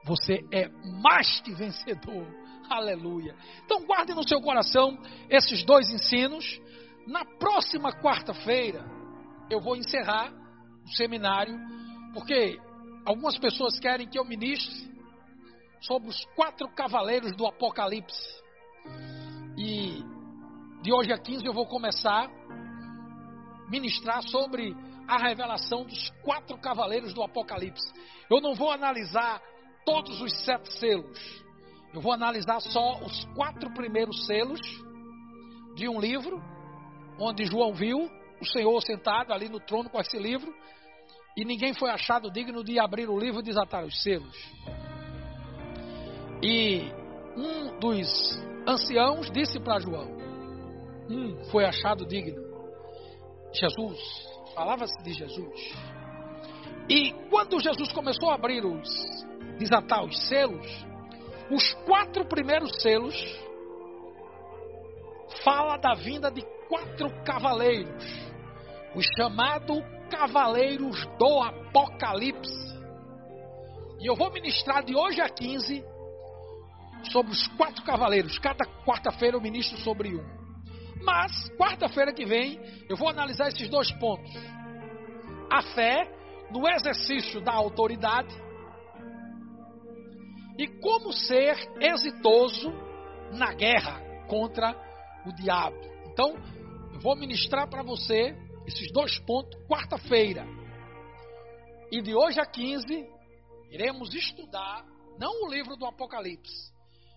Você 0.05 0.45
é 0.51 0.69
mais 1.01 1.41
que 1.41 1.51
vencedor. 1.53 2.27
Aleluia. 2.69 3.35
Então 3.63 3.85
guarde 3.85 4.13
no 4.13 4.27
seu 4.27 4.39
coração 4.39 4.97
esses 5.29 5.63
dois 5.63 5.89
ensinos. 5.89 6.61
Na 7.07 7.25
próxima 7.25 7.91
quarta-feira 7.91 8.85
eu 9.49 9.59
vou 9.59 9.75
encerrar 9.75 10.31
o 10.83 10.89
seminário, 10.95 11.55
porque 12.13 12.59
algumas 13.05 13.37
pessoas 13.37 13.79
querem 13.79 14.07
que 14.07 14.17
eu 14.17 14.25
ministre 14.25 14.91
sobre 15.81 16.09
os 16.09 16.25
quatro 16.35 16.67
cavaleiros 16.69 17.35
do 17.35 17.45
Apocalipse. 17.45 18.43
E 19.57 20.03
de 20.81 20.93
hoje 20.93 21.11
a 21.11 21.17
15 21.17 21.45
eu 21.45 21.53
vou 21.53 21.65
começar 21.65 22.25
a 22.27 23.69
ministrar 23.69 24.21
sobre 24.23 24.75
a 25.07 25.17
revelação 25.17 25.83
dos 25.83 26.09
quatro 26.23 26.57
cavaleiros 26.57 27.13
do 27.13 27.23
Apocalipse. 27.23 27.91
Eu 28.29 28.41
não 28.41 28.53
vou 28.53 28.71
analisar 28.71 29.41
todos 29.85 30.21
os 30.21 30.33
sete 30.43 30.73
selos. 30.73 31.45
Eu 31.93 32.01
vou 32.01 32.11
analisar 32.11 32.59
só 32.59 32.99
os 32.99 33.25
quatro 33.35 33.73
primeiros 33.73 34.25
selos 34.25 34.59
de 35.75 35.87
um 35.87 35.99
livro, 35.99 36.41
onde 37.19 37.45
João 37.45 37.73
viu 37.73 38.09
o 38.41 38.45
Senhor 38.45 38.81
sentado 38.81 39.31
ali 39.31 39.47
no 39.47 39.59
trono 39.59 39.89
com 39.89 39.99
esse 39.99 40.17
livro, 40.17 40.53
e 41.37 41.45
ninguém 41.45 41.73
foi 41.73 41.89
achado 41.89 42.31
digno 42.31 42.63
de 42.63 42.79
abrir 42.79 43.09
o 43.09 43.17
livro 43.17 43.39
e 43.39 43.43
desatar 43.43 43.85
os 43.85 44.01
selos. 44.01 44.35
E 46.41 46.91
um 47.37 47.79
dos 47.79 48.07
anciãos 48.67 49.29
disse 49.31 49.59
para 49.59 49.79
João: 49.79 50.07
Um 51.09 51.43
foi 51.45 51.65
achado 51.65 52.05
digno. 52.05 52.43
Jesus, 53.53 53.99
falava-se 54.53 55.01
de 55.03 55.13
Jesus. 55.13 55.73
E 56.89 57.13
quando 57.29 57.59
Jesus 57.59 57.91
começou 57.93 58.29
a 58.29 58.35
abrir 58.35 58.65
os 58.65 58.89
desatar 59.57 60.03
os 60.03 60.27
selos, 60.27 60.85
os 61.49 61.73
quatro 61.85 62.25
primeiros 62.25 62.81
selos 62.81 63.15
fala 65.43 65.77
da 65.77 65.93
vinda 65.93 66.31
de 66.31 66.41
quatro 66.67 67.09
cavaleiros, 67.23 68.03
os 68.95 69.05
chamados 69.17 69.83
cavaleiros 70.09 71.05
do 71.17 71.41
Apocalipse. 71.41 72.75
E 73.99 74.07
eu 74.07 74.15
vou 74.15 74.31
ministrar 74.31 74.83
de 74.83 74.95
hoje 74.95 75.21
a 75.21 75.29
15 75.29 75.83
sobre 77.11 77.31
os 77.31 77.47
quatro 77.49 77.83
cavaleiros. 77.83 78.37
Cada 78.39 78.65
quarta-feira 78.85 79.37
eu 79.37 79.41
ministro 79.41 79.77
sobre 79.79 80.15
um. 80.15 80.23
Mas, 81.03 81.49
quarta-feira 81.57 82.13
que 82.13 82.25
vem, 82.25 82.59
eu 82.89 82.97
vou 82.97 83.09
analisar 83.09 83.47
esses 83.47 83.69
dois 83.69 83.91
pontos: 83.93 84.31
a 85.51 85.61
fé 85.61 86.11
no 86.51 86.67
exercício 86.67 87.41
da 87.41 87.53
autoridade 87.53 88.33
e 90.57 90.67
como 90.67 91.11
ser 91.11 91.55
exitoso 91.79 92.71
na 93.31 93.53
guerra 93.53 94.01
contra 94.27 94.73
o 95.25 95.33
diabo. 95.33 95.77
Então, 96.07 96.35
eu 96.93 96.99
vou 96.99 97.15
ministrar 97.15 97.69
para 97.69 97.83
você 97.83 98.35
esses 98.65 98.91
dois 98.91 99.19
pontos 99.19 99.59
quarta-feira. 99.67 100.45
E 101.91 102.01
de 102.01 102.15
hoje 102.15 102.39
a 102.39 102.45
15, 102.45 103.07
iremos 103.69 104.13
estudar 104.13 104.85
não 105.17 105.45
o 105.45 105.49
livro 105.49 105.75
do 105.75 105.85
Apocalipse. 105.85 106.73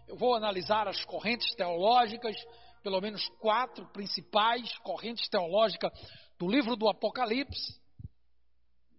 Eu 0.07 0.17
vou 0.17 0.35
analisar 0.35 0.89
as 0.89 1.05
correntes 1.05 1.55
teológicas, 1.55 2.35
pelo 2.83 3.01
menos 3.01 3.29
quatro 3.41 3.87
principais 3.93 4.77
correntes 4.79 5.29
teológicas 5.29 5.93
do 6.39 6.49
livro 6.49 6.77
do 6.77 6.89
Apocalipse, 6.89 7.79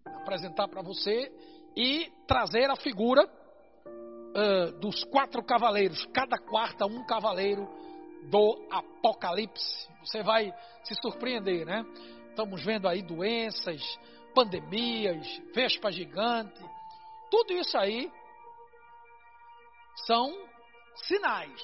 apresentar 0.05 0.67
para 0.67 0.81
você 0.81 1.31
e 1.75 2.11
trazer 2.27 2.69
a 2.69 2.75
figura 2.75 3.27
uh, 4.39 4.71
dos 4.79 5.03
quatro 5.05 5.43
cavaleiros, 5.43 6.05
cada 6.13 6.37
quarta 6.37 6.85
um 6.85 7.05
cavaleiro 7.05 7.67
do 8.29 8.67
Apocalipse. 8.71 9.89
Você 10.03 10.23
vai 10.23 10.53
se 10.83 10.95
surpreender, 11.01 11.65
né? 11.65 11.85
Estamos 12.29 12.63
vendo 12.63 12.87
aí 12.87 13.01
doenças, 13.01 13.81
pandemias, 14.33 15.27
vespa 15.53 15.91
gigante, 15.91 16.63
tudo 17.29 17.53
isso 17.53 17.77
aí 17.77 18.09
são 20.05 20.31
sinais. 20.95 21.61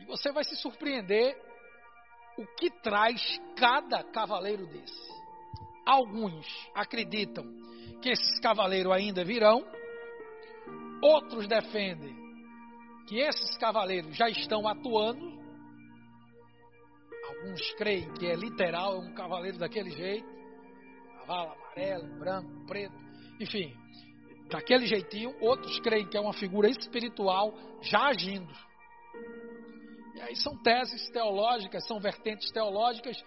E 0.00 0.04
você 0.06 0.30
vai 0.32 0.44
se 0.44 0.56
surpreender 0.56 1.36
o 2.38 2.46
que 2.56 2.70
traz 2.82 3.40
cada 3.56 4.02
cavaleiro 4.04 4.66
desse. 4.66 5.12
Alguns 5.84 6.46
acreditam 6.74 7.44
que 8.00 8.10
esses 8.10 8.40
cavaleiros 8.40 8.92
ainda 8.92 9.24
virão, 9.24 9.64
outros 11.02 11.46
defendem 11.48 12.16
que 13.06 13.18
esses 13.18 13.56
cavaleiros 13.58 14.16
já 14.16 14.28
estão 14.28 14.66
atuando. 14.66 15.42
Alguns 17.28 17.74
creem 17.74 18.12
que 18.14 18.26
é 18.26 18.34
literal, 18.34 18.94
é 18.94 18.98
um 18.98 19.14
cavaleiro 19.14 19.58
daquele 19.58 19.90
jeito, 19.90 20.26
cavalo 21.18 21.52
amarelo, 21.52 22.18
branco, 22.18 22.66
preto, 22.66 22.94
enfim, 23.40 23.74
daquele 24.48 24.86
jeitinho. 24.86 25.34
Outros 25.40 25.78
creem 25.80 26.08
que 26.08 26.16
é 26.16 26.20
uma 26.20 26.32
figura 26.32 26.68
espiritual 26.68 27.52
já 27.82 28.06
agindo. 28.06 28.52
E 30.14 30.20
aí 30.20 30.36
são 30.36 30.56
teses 30.62 31.10
teológicas, 31.10 31.86
são 31.86 31.98
vertentes 31.98 32.50
teológicas. 32.52 33.22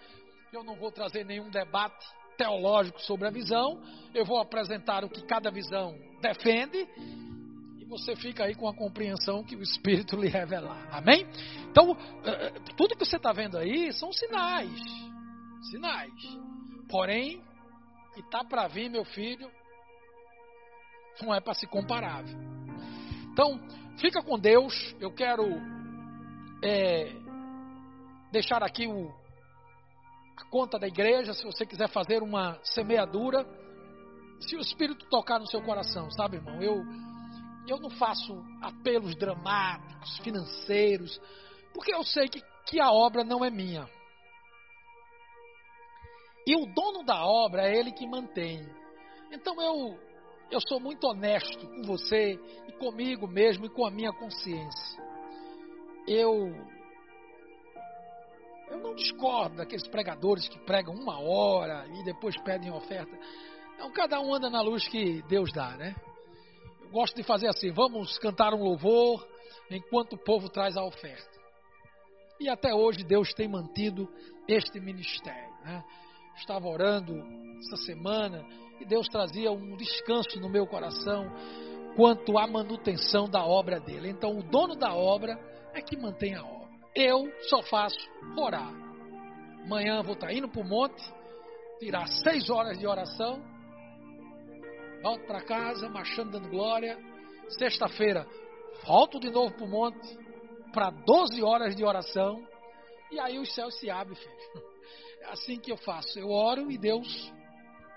Eu 0.52 0.64
não 0.64 0.76
vou 0.76 0.90
trazer 0.90 1.24
nenhum 1.24 1.50
debate 1.50 2.06
teológico 2.38 3.00
sobre 3.02 3.26
a 3.26 3.30
visão. 3.30 3.82
Eu 4.14 4.24
vou 4.24 4.38
apresentar 4.38 5.04
o 5.04 5.10
que 5.10 5.26
cada 5.26 5.50
visão 5.50 5.98
defende. 6.20 6.86
Você 7.88 8.16
fica 8.16 8.44
aí 8.44 8.54
com 8.54 8.68
a 8.68 8.74
compreensão 8.74 9.44
que 9.44 9.54
o 9.54 9.62
Espírito 9.62 10.16
lhe 10.16 10.28
revelar. 10.28 10.88
Amém? 10.90 11.26
Então, 11.70 11.96
eh, 12.24 12.46
eh, 12.46 12.60
tudo 12.76 12.96
que 12.96 13.04
você 13.04 13.16
está 13.16 13.32
vendo 13.32 13.56
aí 13.56 13.92
são 13.92 14.12
sinais. 14.12 14.80
Sinais. 15.70 16.12
Porém, 16.88 17.40
que 18.14 18.20
está 18.20 18.44
para 18.44 18.66
vir, 18.66 18.90
meu 18.90 19.04
filho, 19.04 19.48
não 21.22 21.32
é 21.34 21.40
para 21.40 21.54
se 21.54 21.66
comparar. 21.66 22.24
Então, 23.32 23.60
fica 23.98 24.20
com 24.22 24.38
Deus. 24.38 24.94
Eu 24.98 25.12
quero 25.12 25.44
é, 26.64 27.12
deixar 28.32 28.62
aqui 28.64 28.88
o, 28.88 29.08
a 30.36 30.44
conta 30.50 30.78
da 30.78 30.88
igreja, 30.88 31.34
se 31.34 31.44
você 31.44 31.64
quiser 31.64 31.88
fazer 31.88 32.22
uma 32.22 32.58
semeadura. 32.64 33.46
Se 34.40 34.56
o 34.56 34.60
Espírito 34.60 35.06
tocar 35.08 35.38
no 35.38 35.46
seu 35.46 35.62
coração, 35.62 36.10
sabe, 36.10 36.36
irmão? 36.36 36.60
Eu, 36.60 36.82
eu 37.68 37.78
não 37.78 37.90
faço 37.90 38.44
apelos 38.62 39.14
dramáticos, 39.16 40.18
financeiros, 40.18 41.20
porque 41.74 41.92
eu 41.92 42.02
sei 42.04 42.28
que, 42.28 42.42
que 42.66 42.80
a 42.80 42.90
obra 42.90 43.24
não 43.24 43.44
é 43.44 43.50
minha. 43.50 43.88
E 46.46 46.54
o 46.54 46.66
dono 46.66 47.04
da 47.04 47.24
obra 47.26 47.68
é 47.68 47.76
ele 47.76 47.90
que 47.92 48.06
mantém. 48.06 48.64
Então 49.32 49.60
eu 49.60 49.98
eu 50.48 50.60
sou 50.68 50.78
muito 50.78 51.04
honesto 51.08 51.66
com 51.66 51.82
você 51.82 52.38
e 52.68 52.72
comigo 52.74 53.26
mesmo 53.26 53.66
e 53.66 53.68
com 53.68 53.84
a 53.84 53.90
minha 53.90 54.12
consciência. 54.12 55.02
Eu 56.06 56.54
eu 58.68 58.78
não 58.78 58.94
discordo 58.94 59.56
daqueles 59.56 59.86
pregadores 59.88 60.48
que 60.48 60.58
pregam 60.60 60.94
uma 60.94 61.20
hora 61.20 61.86
e 61.88 62.04
depois 62.04 62.36
pedem 62.42 62.70
oferta. 62.70 63.18
Então 63.74 63.90
cada 63.92 64.20
um 64.20 64.32
anda 64.32 64.48
na 64.48 64.60
luz 64.60 64.86
que 64.86 65.22
Deus 65.22 65.52
dá, 65.52 65.76
né? 65.76 65.96
Eu 66.86 66.92
gosto 66.92 67.16
de 67.16 67.24
fazer 67.24 67.48
assim, 67.48 67.72
vamos 67.72 68.16
cantar 68.18 68.54
um 68.54 68.62
louvor 68.62 69.26
enquanto 69.68 70.12
o 70.12 70.18
povo 70.18 70.48
traz 70.48 70.76
a 70.76 70.84
oferta. 70.84 71.36
E 72.38 72.48
até 72.48 72.72
hoje 72.72 73.02
Deus 73.02 73.34
tem 73.34 73.48
mantido 73.48 74.08
este 74.46 74.78
ministério, 74.78 75.50
né? 75.64 75.84
Estava 76.36 76.68
orando 76.68 77.12
essa 77.58 77.76
semana 77.84 78.46
e 78.80 78.84
Deus 78.84 79.08
trazia 79.08 79.50
um 79.50 79.76
descanso 79.76 80.38
no 80.38 80.48
meu 80.48 80.64
coração 80.64 81.26
quanto 81.96 82.38
à 82.38 82.46
manutenção 82.46 83.28
da 83.28 83.44
obra 83.44 83.80
dele. 83.80 84.08
Então, 84.08 84.38
o 84.38 84.42
dono 84.44 84.76
da 84.76 84.94
obra 84.94 85.36
é 85.74 85.82
que 85.82 85.96
mantém 85.96 86.36
a 86.36 86.44
obra. 86.44 86.68
Eu 86.94 87.28
só 87.48 87.64
faço 87.64 87.98
orar. 88.38 88.72
Amanhã 89.64 90.02
vou 90.02 90.14
estar 90.14 90.32
indo 90.32 90.48
para 90.48 90.60
o 90.60 90.64
monte, 90.64 91.02
tirar 91.80 92.06
seis 92.06 92.48
horas 92.48 92.78
de 92.78 92.86
oração, 92.86 93.42
volto 95.06 95.24
para 95.24 95.40
casa, 95.40 95.88
marchando 95.88 96.32
dando 96.32 96.48
glória. 96.48 96.98
Sexta-feira, 97.50 98.26
volto 98.84 99.20
de 99.20 99.30
novo 99.30 99.54
para 99.54 99.64
o 99.64 99.68
monte, 99.68 100.18
para 100.72 100.90
12 100.90 101.40
horas 101.44 101.76
de 101.76 101.84
oração, 101.84 102.44
e 103.12 103.20
aí 103.20 103.38
os 103.38 103.54
céus 103.54 103.78
se 103.78 103.88
abrem, 103.88 104.16
filho. 104.16 104.66
É 105.20 105.30
assim 105.30 105.60
que 105.60 105.70
eu 105.70 105.76
faço. 105.76 106.18
Eu 106.18 106.28
oro 106.28 106.70
e 106.70 106.76
Deus 106.76 107.32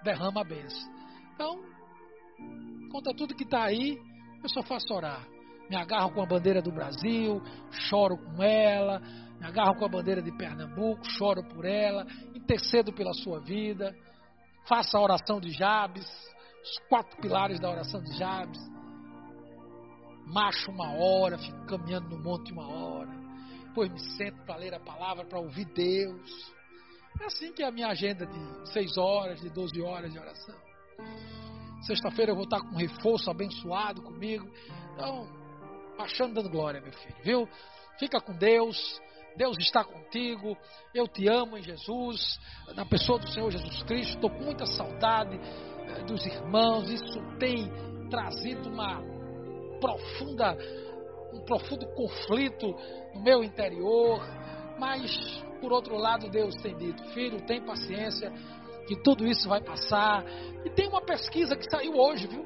derrama 0.03 0.41
a 0.41 0.43
bênção. 0.43 0.91
Então, 1.34 1.60
conta 2.91 3.12
tudo 3.16 3.36
que 3.36 3.43
está 3.43 3.64
aí, 3.64 3.97
eu 4.43 4.49
só 4.49 4.62
faço 4.62 4.93
orar. 4.93 5.28
Me 5.68 5.76
agarro 5.76 6.12
com 6.12 6.22
a 6.22 6.28
bandeira 6.28 6.62
do 6.62 6.72
Brasil, 6.72 7.41
choro 7.72 8.18
com 8.18 8.43
ela, 8.43 8.99
me 9.39 9.47
agarro 9.47 9.76
com 9.76 9.86
a 9.86 9.89
bandeira 9.89 10.22
de 10.22 10.32
Pernambuco, 10.38 11.03
choro 11.18 11.43
por 11.43 11.66
ela, 11.66 12.05
intercedo 12.36 12.93
pela 12.93 13.14
sua 13.14 13.39
vida, 13.39 13.95
faço 14.68 14.95
a 14.95 15.01
oração 15.01 15.39
de 15.39 15.51
Jabes, 15.51 16.07
os 16.70 16.80
quatro 16.88 17.20
pilares 17.22 17.60
da 17.60 17.70
oração 17.70 18.02
de 18.02 18.18
Jabes. 18.18 18.60
Marcho 20.28 20.72
uma 20.72 20.94
hora, 20.94 21.38
fico 21.38 21.66
caminhando 21.66 22.10
no 22.10 22.24
monte 22.24 22.52
uma 22.52 22.68
hora, 22.68 23.10
depois 23.66 23.92
me 23.92 24.00
sento 24.16 24.44
para 24.46 24.58
ler 24.58 24.74
a 24.76 24.80
palavra, 24.80 25.26
para 25.26 25.40
ouvir 25.40 25.66
Deus. 25.66 26.54
É 27.20 27.26
assim 27.26 27.52
que 27.52 27.64
é 27.64 27.68
a 27.68 27.72
minha 27.72 27.88
agenda 27.88 28.26
de 28.26 28.72
6 28.72 28.98
horas, 28.98 29.42
de 29.42 29.50
12 29.50 29.82
horas 29.82 30.12
de 30.12 30.20
oração. 30.20 30.56
Sexta-feira 31.82 32.32
eu 32.32 32.36
vou 32.36 32.44
estar 32.44 32.60
com 32.62 32.68
um 32.68 32.78
reforço 32.78 33.32
abençoado 33.32 34.02
comigo. 34.04 34.48
Então, 34.94 35.28
achando 35.98 36.36
dando 36.36 36.50
glória, 36.50 36.80
meu 36.82 36.94
filho, 36.94 37.16
viu? 37.24 37.50
Fica 37.98 38.22
com 38.22 38.34
Deus. 38.34 39.02
Deus 39.36 39.58
está 39.58 39.84
contigo. 39.84 40.58
Eu 40.94 41.08
te 41.08 41.28
amo 41.28 41.58
em 41.58 41.64
Jesus, 41.64 42.40
na 42.76 42.86
pessoa 42.86 43.20
do 43.20 43.30
Senhor 43.32 43.50
Jesus 43.52 43.84
Cristo. 43.84 44.16
Estou 44.16 44.30
com 44.30 44.44
muita 44.44 44.66
saudade 44.66 45.40
eh, 45.40 46.04
dos 46.04 46.26
irmãos. 46.26 46.90
Isso 46.90 47.38
tem 47.40 47.72
trazido 48.10 48.70
uma 48.70 49.02
profunda, 49.80 50.58
um 51.34 51.42
profundo 51.46 51.88
conflito 51.96 52.68
no 53.14 53.22
meu 53.22 53.44
interior. 53.44 54.22
Mas 54.78 55.44
por 55.60 55.74
outro 55.74 55.98
lado, 55.98 56.30
Deus 56.30 56.56
tem 56.56 56.76
dito: 56.76 57.04
Filho, 57.10 57.46
tem 57.46 57.62
paciência, 57.62 58.32
que 58.88 58.96
tudo 59.04 59.28
isso 59.28 59.48
vai 59.48 59.62
passar. 59.62 60.24
E 60.66 60.70
tem 60.72 60.88
uma 60.88 61.02
pesquisa 61.02 61.56
que 61.56 61.70
saiu 61.70 61.96
hoje, 61.96 62.28
viu? 62.28 62.46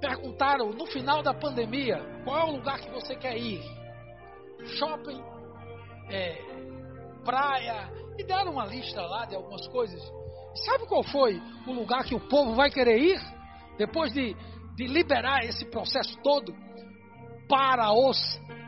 Perguntaram 0.00 0.70
no 0.70 0.86
final 0.86 1.22
da 1.22 1.34
pandemia 1.34 2.00
qual 2.24 2.38
é 2.38 2.44
o 2.44 2.56
lugar 2.56 2.80
que 2.80 2.90
você 2.90 3.14
quer 3.16 3.36
ir: 3.36 3.60
shopping, 4.66 5.22
é, 6.10 6.38
praia. 7.24 7.90
E 8.18 8.24
deram 8.24 8.52
uma 8.52 8.66
lista 8.66 9.00
lá 9.00 9.24
de 9.24 9.34
algumas 9.34 9.66
coisas. 9.68 10.00
Sabe 10.66 10.86
qual 10.86 11.02
foi 11.02 11.40
o 11.66 11.72
lugar 11.72 12.04
que 12.04 12.14
o 12.14 12.20
povo 12.28 12.54
vai 12.54 12.70
querer 12.70 12.98
ir? 12.98 13.20
Depois 13.78 14.12
de, 14.12 14.36
de 14.76 14.86
liberar 14.86 15.44
esse 15.44 15.64
processo 15.64 16.16
todo? 16.22 16.54
Para 17.48 17.92
os 17.92 18.18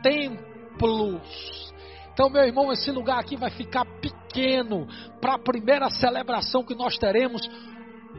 templos. 0.01 1.73
Então, 2.13 2.29
meu 2.29 2.43
irmão, 2.43 2.71
esse 2.71 2.91
lugar 2.91 3.19
aqui 3.19 3.35
vai 3.35 3.49
ficar 3.49 3.85
pequeno 3.99 4.87
para 5.19 5.35
a 5.35 5.39
primeira 5.39 5.89
celebração 5.89 6.63
que 6.63 6.75
nós 6.75 6.97
teremos 6.97 7.41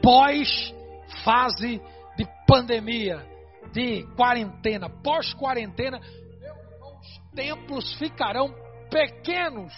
pós 0.02 0.74
fase 1.24 1.80
de 2.16 2.26
pandemia, 2.46 3.24
de 3.72 4.04
quarentena. 4.16 4.88
Pós 4.88 5.32
templos 7.34 7.94
ficarão 7.94 8.54
pequenos. 8.90 9.72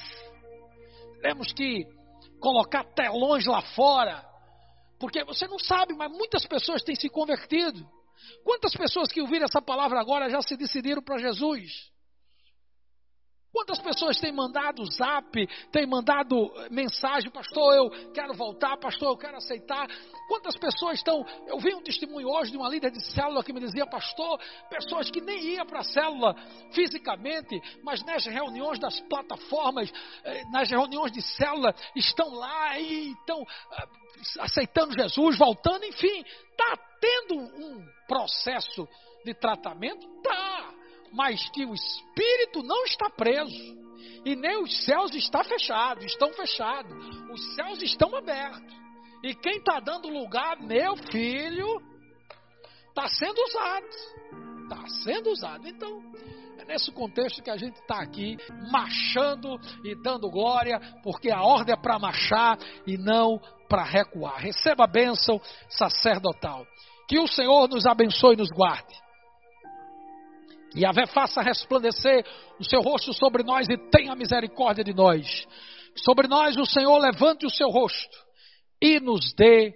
Temos 1.22 1.52
que 1.52 1.84
colocar 2.40 2.84
telões 2.94 3.46
lá 3.46 3.62
fora, 3.62 4.24
porque 4.98 5.24
você 5.24 5.46
não 5.46 5.58
sabe, 5.58 5.94
mas 5.94 6.10
muitas 6.10 6.46
pessoas 6.46 6.82
têm 6.82 6.94
se 6.94 7.08
convertido. 7.08 7.86
Quantas 8.44 8.72
pessoas 8.74 9.10
que 9.10 9.20
ouviram 9.20 9.44
essa 9.44 9.60
palavra 9.60 10.00
agora 10.00 10.30
já 10.30 10.40
se 10.42 10.56
decidiram 10.56 11.02
para 11.02 11.18
Jesus? 11.18 11.90
Quantas 13.52 13.78
pessoas 13.78 14.20
têm 14.20 14.32
mandado 14.32 14.84
zap, 14.92 15.48
têm 15.72 15.86
mandado 15.86 16.52
mensagem, 16.70 17.30
pastor, 17.30 17.74
eu 17.74 17.90
quero 18.12 18.34
voltar, 18.34 18.76
pastor, 18.76 19.08
eu 19.08 19.16
quero 19.16 19.36
aceitar. 19.36 19.86
Quantas 20.28 20.56
pessoas 20.56 20.98
estão. 20.98 21.24
Eu 21.46 21.58
vi 21.58 21.74
um 21.74 21.82
testemunho 21.82 22.28
hoje 22.28 22.50
de 22.50 22.58
uma 22.58 22.68
líder 22.68 22.90
de 22.90 23.02
célula 23.12 23.42
que 23.42 23.52
me 23.52 23.60
dizia, 23.60 23.86
pastor, 23.86 24.38
pessoas 24.68 25.10
que 25.10 25.20
nem 25.20 25.54
iam 25.54 25.64
para 25.64 25.80
a 25.80 25.84
célula 25.84 26.34
fisicamente, 26.72 27.60
mas 27.82 28.04
nas 28.04 28.26
reuniões 28.26 28.78
das 28.78 29.00
plataformas, 29.00 29.90
eh, 30.24 30.42
nas 30.52 30.68
reuniões 30.68 31.12
de 31.12 31.22
célula, 31.22 31.74
estão 31.94 32.34
lá 32.34 32.78
e 32.78 33.12
estão 33.12 33.42
ah, 33.72 33.88
aceitando 34.40 34.92
Jesus, 34.92 35.38
voltando, 35.38 35.84
enfim, 35.84 36.24
está 36.50 36.76
tendo 37.00 37.36
um 37.36 37.86
processo 38.06 38.86
de 39.24 39.34
tratamento? 39.34 40.06
Está 40.18 40.45
mas 41.12 41.48
que 41.50 41.64
o 41.64 41.74
espírito 41.74 42.62
não 42.62 42.84
está 42.84 43.10
preso. 43.10 43.76
E 44.24 44.34
nem 44.34 44.60
os 44.62 44.84
céus 44.84 45.14
estão 45.14 45.44
fechados, 45.44 46.04
estão 46.04 46.32
fechados. 46.32 46.92
Os 47.30 47.54
céus 47.54 47.82
estão 47.82 48.14
abertos. 48.16 48.74
E 49.22 49.34
quem 49.34 49.58
está 49.58 49.80
dando 49.80 50.08
lugar, 50.08 50.60
meu 50.60 50.96
filho, 50.96 51.80
está 52.88 53.08
sendo 53.08 53.40
usado. 53.42 53.86
Está 54.64 54.86
sendo 55.04 55.30
usado. 55.30 55.68
Então, 55.68 56.02
é 56.58 56.64
nesse 56.64 56.90
contexto 56.90 57.42
que 57.42 57.50
a 57.50 57.56
gente 57.56 57.78
está 57.78 58.00
aqui, 58.00 58.36
marchando 58.70 59.56
e 59.84 59.94
dando 60.02 60.30
glória, 60.30 60.80
porque 61.02 61.30
a 61.30 61.42
ordem 61.42 61.74
é 61.74 61.76
para 61.76 61.98
marchar 61.98 62.58
e 62.86 62.98
não 62.98 63.40
para 63.68 63.84
recuar. 63.84 64.40
Receba 64.40 64.84
a 64.84 64.88
bênção 64.88 65.40
sacerdotal. 65.68 66.66
Que 67.08 67.20
o 67.20 67.28
Senhor 67.28 67.68
nos 67.68 67.86
abençoe 67.86 68.34
e 68.34 68.38
nos 68.38 68.50
guarde. 68.50 69.05
E 70.76 70.82
Yahvé 70.82 71.06
faça 71.06 71.40
resplandecer 71.40 72.22
o 72.60 72.64
seu 72.64 72.82
rosto 72.82 73.12
sobre 73.14 73.42
nós 73.42 73.66
e 73.68 73.78
tenha 73.90 74.14
misericórdia 74.14 74.84
de 74.84 74.92
nós. 74.92 75.48
Sobre 75.96 76.28
nós 76.28 76.56
o 76.58 76.66
Senhor 76.66 76.98
levante 76.98 77.46
o 77.46 77.50
seu 77.50 77.70
rosto 77.70 78.16
e 78.80 79.00
nos 79.00 79.32
dê 79.32 79.74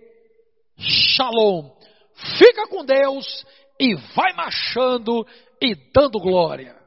shalom. 0.79 1.71
Fica 2.39 2.69
com 2.69 2.85
Deus 2.85 3.47
e 3.81 3.95
vai 4.15 4.35
marchando 4.35 5.27
e 5.61 5.75
dando 5.95 6.21
glória. 6.21 6.80